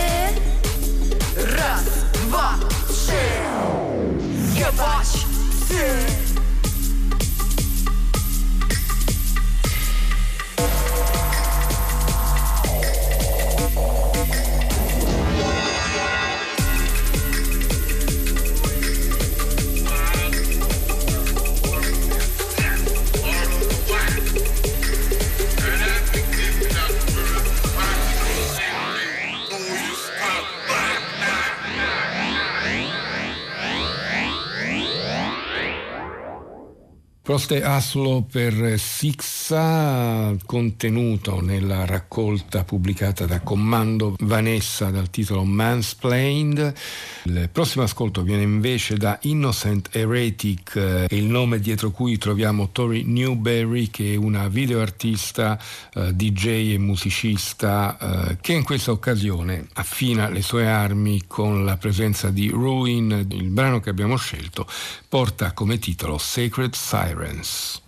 Raz, 1.58 1.84
dwa, 2.14 2.56
trzy. 2.88 3.24
Jebać 4.60 5.08
psy 5.62 6.33
Proste 37.34 37.64
Aslo 37.64 38.22
per 38.22 38.80
Sixa, 39.44 40.34
contenuto 40.46 41.42
nella 41.42 41.84
raccolta 41.84 42.64
pubblicata 42.64 43.26
da 43.26 43.42
Commando 43.42 44.16
Vanessa 44.20 44.90
dal 44.90 45.10
titolo 45.10 45.44
Mansplained. 45.44 46.74
Il 47.26 47.50
prossimo 47.52 47.84
ascolto 47.84 48.22
viene 48.22 48.44
invece 48.44 48.96
da 48.96 49.20
Innocent 49.24 49.90
Heretic, 49.92 50.76
eh, 50.78 51.08
il 51.10 51.26
nome 51.26 51.60
dietro 51.60 51.92
cui 51.92 52.18
troviamo 52.18 52.70
Tori 52.72 53.04
Newberry, 53.04 53.90
che 53.90 54.14
è 54.14 54.16
una 54.16 54.48
videoartista, 54.48 55.60
eh, 55.94 56.14
DJ 56.14 56.76
e 56.76 56.78
musicista, 56.78 57.98
eh, 58.00 58.38
che 58.40 58.54
in 58.54 58.64
questa 58.64 58.92
occasione 58.92 59.68
affina 59.74 60.30
le 60.30 60.42
sue 60.42 60.70
armi 60.70 61.24
con 61.28 61.66
la 61.66 61.76
presenza 61.76 62.30
di 62.30 62.48
Ruin. 62.48 63.28
Il 63.30 63.50
brano 63.50 63.82
che 63.82 63.90
abbiamo 63.90 64.16
scelto 64.16 64.66
porta 65.10 65.52
come 65.52 65.80
titolo 65.80 66.18
Sacred 66.18 66.74
Sirens. 66.74 67.83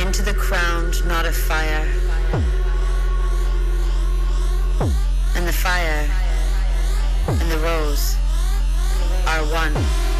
Into 0.00 0.22
the 0.22 0.34
crown 0.34 0.92
not 1.06 1.26
of 1.26 1.36
fire. 1.36 1.86
And 5.34 5.46
the 5.46 5.52
fire 5.52 6.08
and 7.28 7.50
the 7.50 7.58
rose 7.58 8.16
are 9.26 9.42
one. 9.52 10.11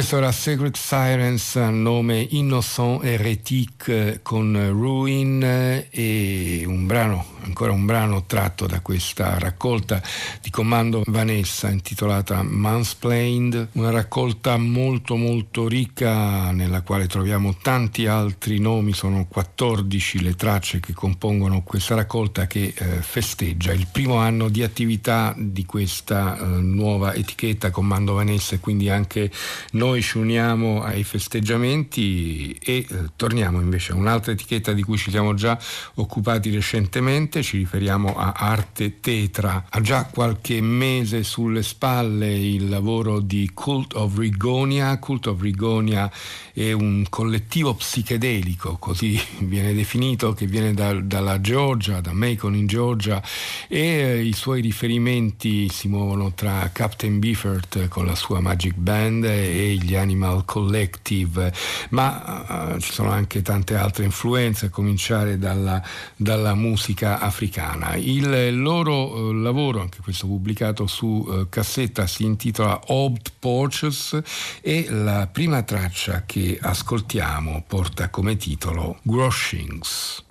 Questo 0.00 0.16
era 0.16 0.32
Sacred 0.32 0.76
Sirens 0.76 1.56
nome 1.56 2.26
Innocent 2.30 3.04
Heretic 3.04 4.20
con 4.22 4.70
Ruin 4.70 5.42
e 5.90 6.64
un 6.66 6.86
brano, 6.86 7.22
ancora 7.42 7.72
un 7.72 7.84
brano 7.84 8.24
tratto 8.24 8.66
da 8.66 8.80
questa 8.80 9.38
raccolta 9.38 10.02
di 10.50 10.56
Comando 10.56 11.02
Vanessa 11.06 11.70
intitolata 11.70 12.42
Mansplained, 12.42 13.68
una 13.72 13.90
raccolta 13.90 14.56
molto 14.56 15.14
molto 15.14 15.68
ricca 15.68 16.50
nella 16.50 16.82
quale 16.82 17.06
troviamo 17.06 17.54
tanti 17.62 18.06
altri 18.06 18.58
nomi, 18.58 18.92
sono 18.92 19.26
14 19.26 20.22
le 20.22 20.34
tracce 20.34 20.80
che 20.80 20.92
compongono 20.92 21.62
questa 21.62 21.94
raccolta 21.94 22.48
che 22.48 22.74
eh, 22.76 22.84
festeggia 23.00 23.72
il 23.72 23.86
primo 23.90 24.16
anno 24.16 24.48
di 24.48 24.64
attività 24.64 25.34
di 25.38 25.64
questa 25.64 26.36
eh, 26.36 26.44
nuova 26.44 27.14
etichetta 27.14 27.70
Comando 27.70 28.14
Vanessa 28.14 28.56
e 28.56 28.60
quindi 28.60 28.90
anche 28.90 29.30
noi 29.72 30.02
ci 30.02 30.18
uniamo 30.18 30.82
ai 30.82 31.04
festeggiamenti 31.04 32.58
e 32.60 32.86
eh, 32.88 33.04
torniamo 33.14 33.60
invece 33.60 33.92
a 33.92 33.94
un'altra 33.94 34.32
etichetta 34.32 34.72
di 34.72 34.82
cui 34.82 34.98
ci 34.98 35.10
siamo 35.10 35.34
già 35.34 35.56
occupati 35.94 36.50
recentemente, 36.50 37.42
ci 37.42 37.58
riferiamo 37.58 38.16
a 38.16 38.32
Arte 38.36 38.98
Tetra. 38.98 39.66
Ha 39.68 39.80
già 39.80 40.06
qualche 40.06 40.39
mese 40.60 41.22
sulle 41.22 41.62
spalle 41.62 42.32
il 42.34 42.68
lavoro 42.68 43.20
di 43.20 43.50
Cult 43.52 43.94
of 43.94 44.16
Rigonia. 44.16 44.98
Cult 44.98 45.26
of 45.26 45.40
Rigonia 45.40 46.10
è 46.52 46.72
un 46.72 47.04
collettivo 47.08 47.74
psichedelico, 47.74 48.76
così 48.78 49.20
viene 49.40 49.74
definito, 49.74 50.32
che 50.32 50.46
viene 50.46 50.72
da, 50.74 50.94
dalla 50.94 51.40
Georgia, 51.40 52.00
da 52.00 52.12
Macon 52.12 52.54
in 52.54 52.66
Georgia 52.66 53.22
e 53.68 53.78
eh, 53.78 54.22
i 54.22 54.32
suoi 54.32 54.60
riferimenti 54.60 55.68
si 55.68 55.88
muovono 55.88 56.32
tra 56.32 56.70
Captain 56.72 57.18
Beefheart 57.18 57.88
con 57.88 58.06
la 58.06 58.14
sua 58.14 58.40
Magic 58.40 58.74
Band 58.74 59.24
e 59.24 59.74
gli 59.74 59.94
Animal 59.94 60.44
Collective, 60.44 61.52
ma 61.90 62.74
uh, 62.74 62.78
ci 62.80 62.92
sono 62.92 63.10
anche 63.10 63.42
tante 63.42 63.76
altre 63.76 64.04
influenze, 64.04 64.66
a 64.66 64.68
cominciare 64.70 65.38
dalla, 65.38 65.82
dalla 66.16 66.54
musica 66.54 67.18
africana. 67.18 67.94
Il 67.96 68.60
loro 68.60 69.28
uh, 69.28 69.32
lavoro, 69.32 69.80
anche 69.80 69.98
questo 70.02 70.26
pubblicato 70.30 70.86
su 70.86 71.06
uh, 71.06 71.48
cassetta, 71.48 72.06
si 72.06 72.24
intitola 72.24 72.80
Old 72.86 73.32
Porches 73.38 74.20
e 74.60 74.86
la 74.88 75.26
prima 75.26 75.62
traccia 75.62 76.22
che 76.24 76.56
ascoltiamo 76.60 77.64
porta 77.66 78.10
come 78.10 78.36
titolo 78.36 79.00
Groshings. 79.02 80.28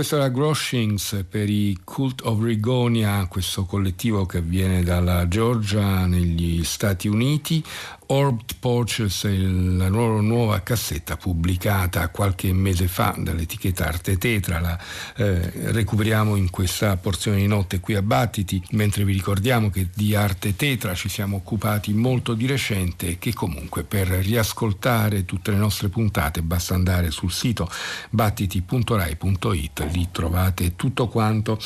Questo 0.00 0.16
era 0.16 0.30
Groshings 0.30 1.26
per 1.28 1.50
i 1.50 1.76
Cult 1.90 2.20
of 2.22 2.40
Rigonia, 2.40 3.26
questo 3.26 3.64
collettivo 3.64 4.24
che 4.24 4.40
viene 4.40 4.84
dalla 4.84 5.26
Georgia 5.26 6.06
negli 6.06 6.62
Stati 6.62 7.08
Uniti. 7.08 7.64
Orbed 8.12 8.56
Porches 8.58 9.24
è 9.24 9.36
la 9.36 9.88
loro 9.88 10.20
nuova 10.20 10.60
cassetta 10.62 11.16
pubblicata 11.16 12.08
qualche 12.08 12.52
mese 12.52 12.88
fa 12.88 13.14
dall'etichetta 13.16 13.86
Arte 13.86 14.18
Tetra, 14.18 14.58
la 14.58 14.78
eh, 15.16 15.70
recuperiamo 15.70 16.34
in 16.34 16.50
questa 16.50 16.96
porzione 16.96 17.36
di 17.36 17.46
notte 17.46 17.78
qui 17.78 17.94
a 17.94 18.02
Battiti, 18.02 18.60
mentre 18.70 19.04
vi 19.04 19.12
ricordiamo 19.12 19.70
che 19.70 19.90
di 19.94 20.16
Arte 20.16 20.56
Tetra 20.56 20.94
ci 20.94 21.08
siamo 21.08 21.36
occupati 21.36 21.92
molto 21.92 22.34
di 22.34 22.46
recente 22.46 23.06
e 23.10 23.18
che 23.18 23.32
comunque 23.32 23.84
per 23.84 24.08
riascoltare 24.08 25.24
tutte 25.24 25.52
le 25.52 25.58
nostre 25.58 25.88
puntate 25.88 26.42
basta 26.42 26.74
andare 26.74 27.12
sul 27.12 27.30
sito 27.30 27.70
battiti.rai.it, 28.10 29.86
lì 29.92 30.08
trovate 30.10 30.74
tutto 30.74 31.06
quanto 31.06 31.60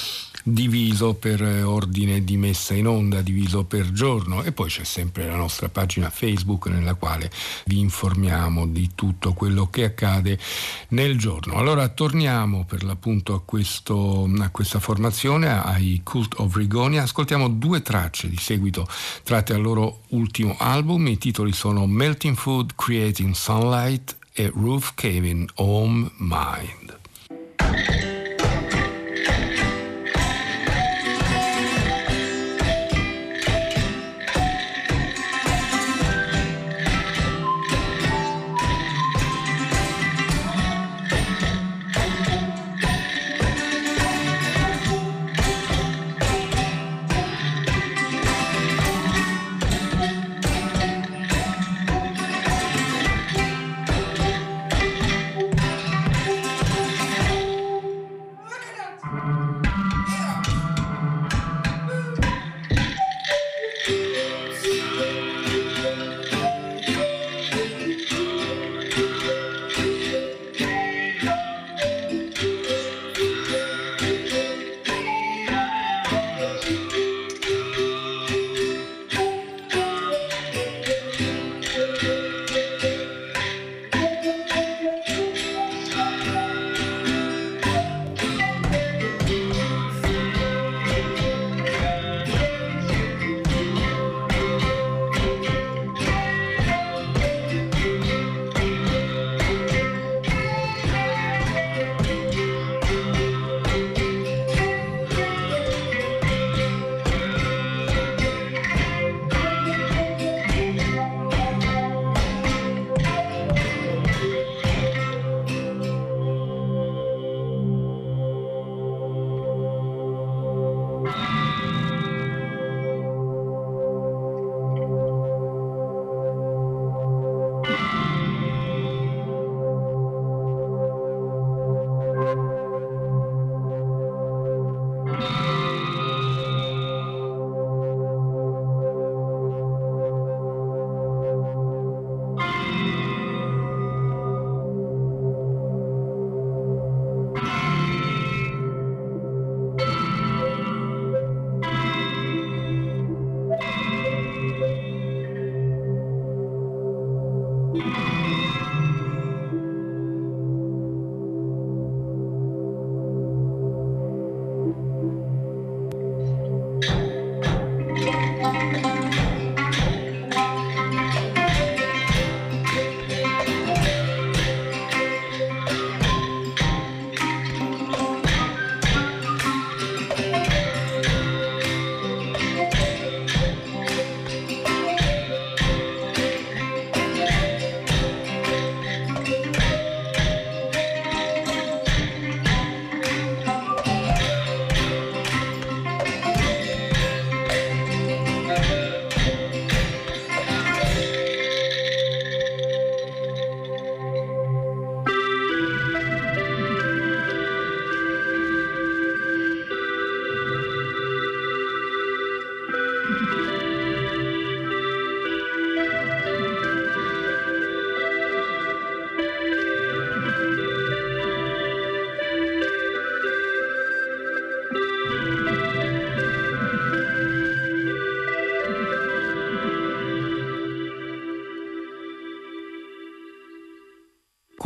diviso 0.47 1.15
per 1.15 1.43
ordine 1.43 2.23
di 2.23 2.37
messa 2.37 2.75
in 2.75 2.87
onda, 2.87 3.23
diviso 3.23 3.65
per 3.65 3.91
giorno 3.93 4.43
e 4.43 4.53
poi 4.53 4.69
c'è 4.69 4.85
sempre 4.85 5.27
la 5.27 5.37
nostra 5.37 5.71
pagina 5.71 6.11
Facebook 6.11 6.67
nella 6.67 6.95
quale 6.95 7.31
vi 7.65 7.79
informiamo 7.79 8.67
di 8.67 8.91
tutto 8.95 9.33
quello 9.33 9.71
che 9.71 9.85
accade 9.85 10.39
nel 10.89 11.17
giorno. 11.17 11.55
Allora 11.55 11.89
torniamo 11.89 12.65
per 12.65 12.85
l'appunto 12.85 13.33
a, 13.33 13.41
questo, 13.43 14.31
a 14.39 14.51
questa 14.51 14.81
formazione, 14.81 15.51
ai 15.51 16.03
Cult 16.05 16.35
of 16.39 16.55
Rigonia, 16.55 17.03
ascoltiamo 17.03 17.49
due 17.49 17.81
tracce 17.81 18.29
di 18.29 18.37
seguito 18.37 18.87
tratte 19.23 19.55
dal 19.55 19.63
loro 19.63 20.01
ultimo 20.09 20.57
album, 20.59 21.07
i 21.07 21.17
titoli 21.17 21.53
sono 21.53 21.87
Melting 21.87 22.37
Food 22.37 22.75
Creating 22.75 23.33
Sunlight 23.33 24.17
e 24.35 24.53
Roof 24.55 24.93
Caving 24.95 25.49
Home 25.55 26.11
Mind. 26.19 28.14
Cult 76.61 76.94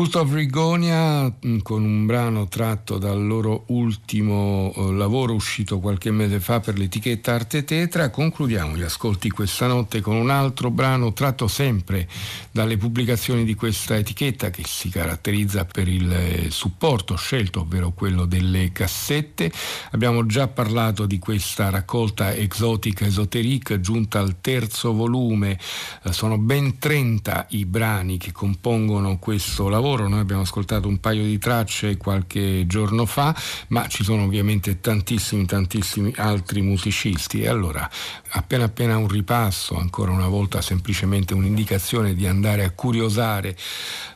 of 0.01 0.33
Rigonia 0.33 1.25
mm, 1.25 1.59
con 1.59 1.83
un 1.83 2.07
brano 2.07 2.47
tratto 2.47 2.99
dal 2.99 3.27
loro 3.27 3.65
ultimo 3.69 4.73
eh, 4.77 4.93
lavoro 4.93 5.35
uscito 5.35 5.81
qualche 5.81 6.13
mese 6.13 6.39
fa 6.39 6.61
per 6.61 6.79
l'etichetta 6.79 7.35
Arte 7.35 7.65
Tetra. 7.65 8.09
Concludiamo 8.09 8.77
gli 8.77 8.83
ascolti 8.83 9.29
questa 9.29 9.67
notte 9.67 10.01
con 10.01 10.15
un 10.15 10.31
altro 10.31 10.71
brano 10.71 11.13
tratto 11.13 11.49
sempre 11.49 12.07
dalle 12.53 12.77
pubblicazioni 12.77 13.45
di 13.45 13.57
questa 13.57 13.97
etichetta 13.97 14.51
che 14.51 14.63
si 14.65 14.89
caratterizza 14.89 15.65
per 15.65 15.89
il 15.89 16.13
eh, 16.13 16.51
supporto 16.51 17.17
scelto, 17.17 17.63
ovvero 17.63 17.91
quello 17.91 18.25
delle 18.25 18.71
cassette. 18.71 19.51
Abbiamo 19.91 20.27
già 20.27 20.47
parlato 20.47 21.07
di 21.07 21.19
questa 21.19 21.71
raccolta 21.71 22.33
Exotic 22.33 23.01
Esoterique 23.01 23.81
giunta 23.81 24.21
al 24.21 24.37
terzo 24.41 24.93
volume. 24.93 25.59
Eh, 26.05 26.13
sono 26.13 26.39
ben 26.39 26.79
30 26.79 27.47
i 27.51 27.65
brani 27.65 28.17
che 28.17 28.31
compongono 28.31 29.19
questo 29.19 29.69
lavoro 29.69 29.87
lavoro, 29.89 30.09
noi 30.09 30.21
abbiamo 30.21 30.43
ascoltato 30.43 30.87
un 30.87 31.01
paio 31.01 31.25
di 31.25 31.39
tracce 31.39 31.97
qualche 31.97 32.67
giorno 32.67 33.07
fa, 33.07 33.35
ma 33.69 33.87
ci 33.89 34.05
sono 34.05 34.25
ovviamente 34.25 34.81
tantissimi, 34.81 35.47
tantissimi 35.47 36.13
altri 36.17 36.61
musicisti. 36.61 37.41
E 37.41 37.49
allora 37.49 37.89
appena 38.31 38.65
appena 38.65 38.99
un 38.99 39.09
ripasso, 39.09 39.79
ancora 39.79 40.11
una 40.11 40.29
volta 40.29 40.61
semplicemente 40.61 41.33
un'indicazione 41.33 42.15
di 42.15 42.27
andare 42.27 42.65
a 42.65 42.71
curiosare 42.71 43.57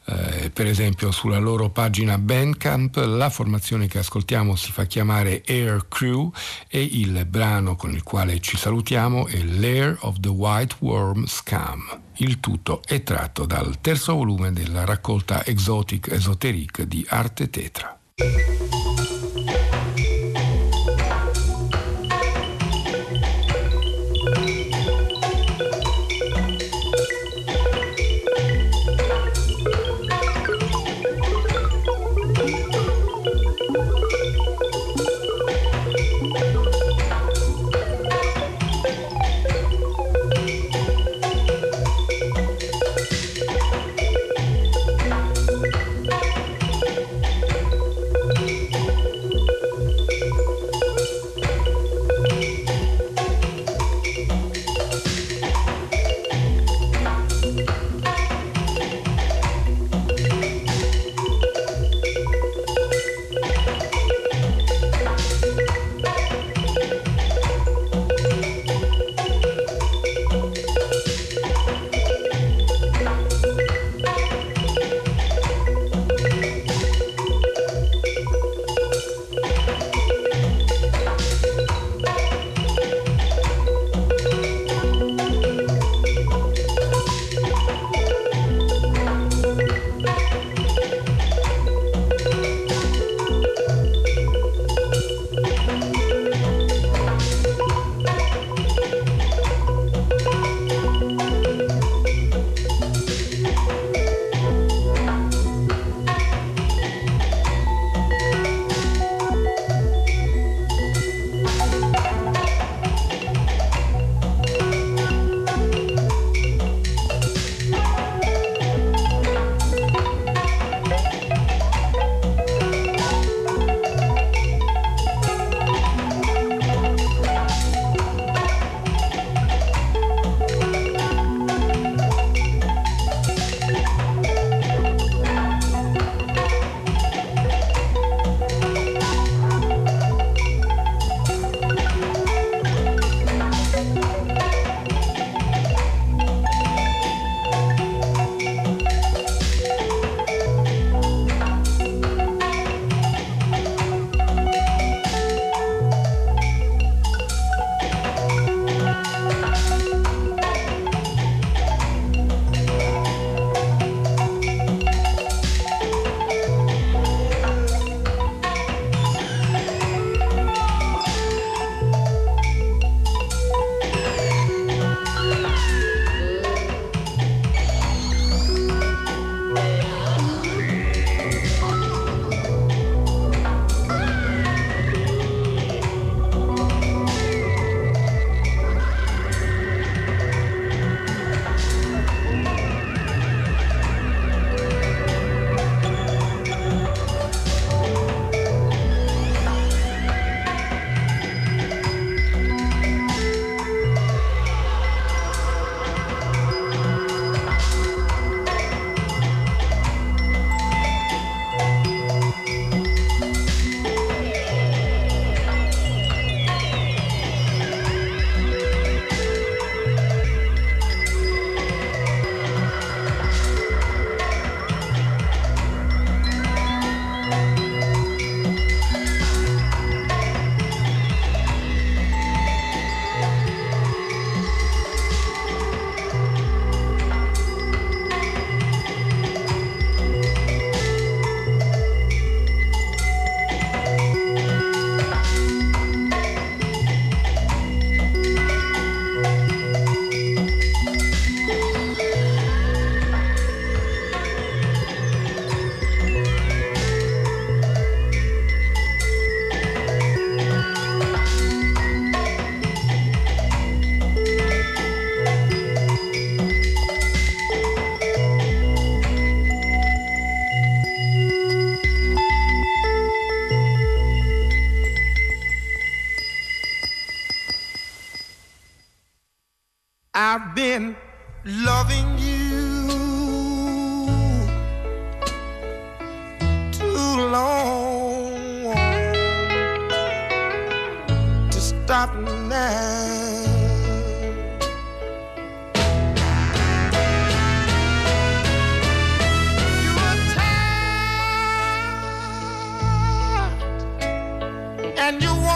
eh, 0.05 0.51
per 0.51 0.67
esempio 0.67 1.11
sulla 1.11 1.39
loro 1.39 1.71
pagina 1.71 2.19
Bandcamp 2.19 2.97
la 2.97 3.31
formazione 3.31 3.87
che 3.87 3.99
ascoltiamo 3.99 4.57
si 4.57 4.73
fa 4.73 4.85
chiamare 4.85 5.43
Air 5.47 5.87
Crew 5.89 6.33
e 6.69 6.83
il 6.83 7.25
brano 7.27 7.77
con 7.77 7.93
il 7.93 8.03
quale 8.03 8.41
ci 8.41 8.57
salutiamo 8.57 9.27
è 9.27 9.43
Lair 9.43 9.97
of 10.01 10.19
the 10.21 10.29
White 10.29 10.77
Worm 10.81 11.27
Scam. 11.27 12.01
Il 12.17 12.41
tutto 12.41 12.83
è 12.85 13.03
tratto 13.03 13.47
dal 13.47 13.81
terzo 13.81 14.15
volume 14.15 14.53
della 14.53 14.85
raccolta 14.85 15.45
Exotic 15.45 16.09
Esoteric 16.09 16.83
di 16.83 17.05
Arte 17.09 17.49
Tetra. 17.49 17.99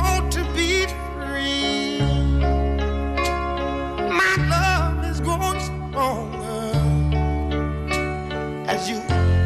want 0.03 0.33
to 0.33 0.45
be 0.55 0.87
free. 1.15 2.01
My 4.23 4.37
love 4.51 5.05
is 5.11 5.21
growing 5.21 5.61
stronger 5.61 6.73
as 8.69 8.89
you 8.91 9.01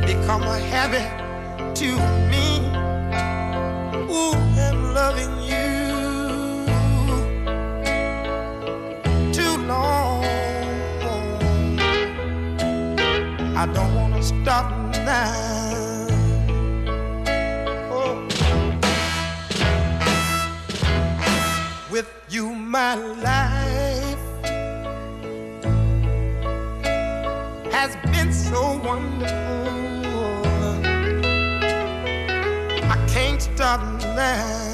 become 0.07 0.43
a 0.43 0.59
habit 0.59 1.09
to 1.77 1.89
me. 2.31 2.47
Ooh, 4.13 4.35
I'm 4.67 4.95
loving 4.95 5.35
you 5.53 6.67
too 9.33 9.57
long. 9.67 10.25
I 13.57 13.67
don't 13.75 13.95
wanna 13.95 14.23
stop 14.23 14.71
now. 15.05 15.50
my 22.71 22.95
life 22.95 24.45
has 27.73 27.97
been 28.13 28.33
so 28.33 28.79
wonderful. 28.85 29.27
I 32.95 32.97
can't 33.09 33.43
stop 33.43 33.81
now. 34.15 34.69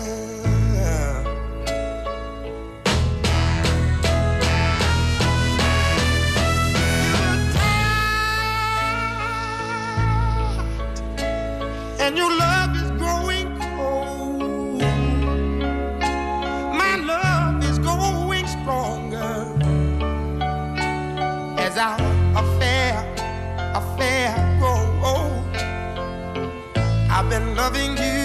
and 11.98 12.16
you 12.16 12.28
love 12.38 12.45
loving 27.66 27.96
you. 27.96 28.15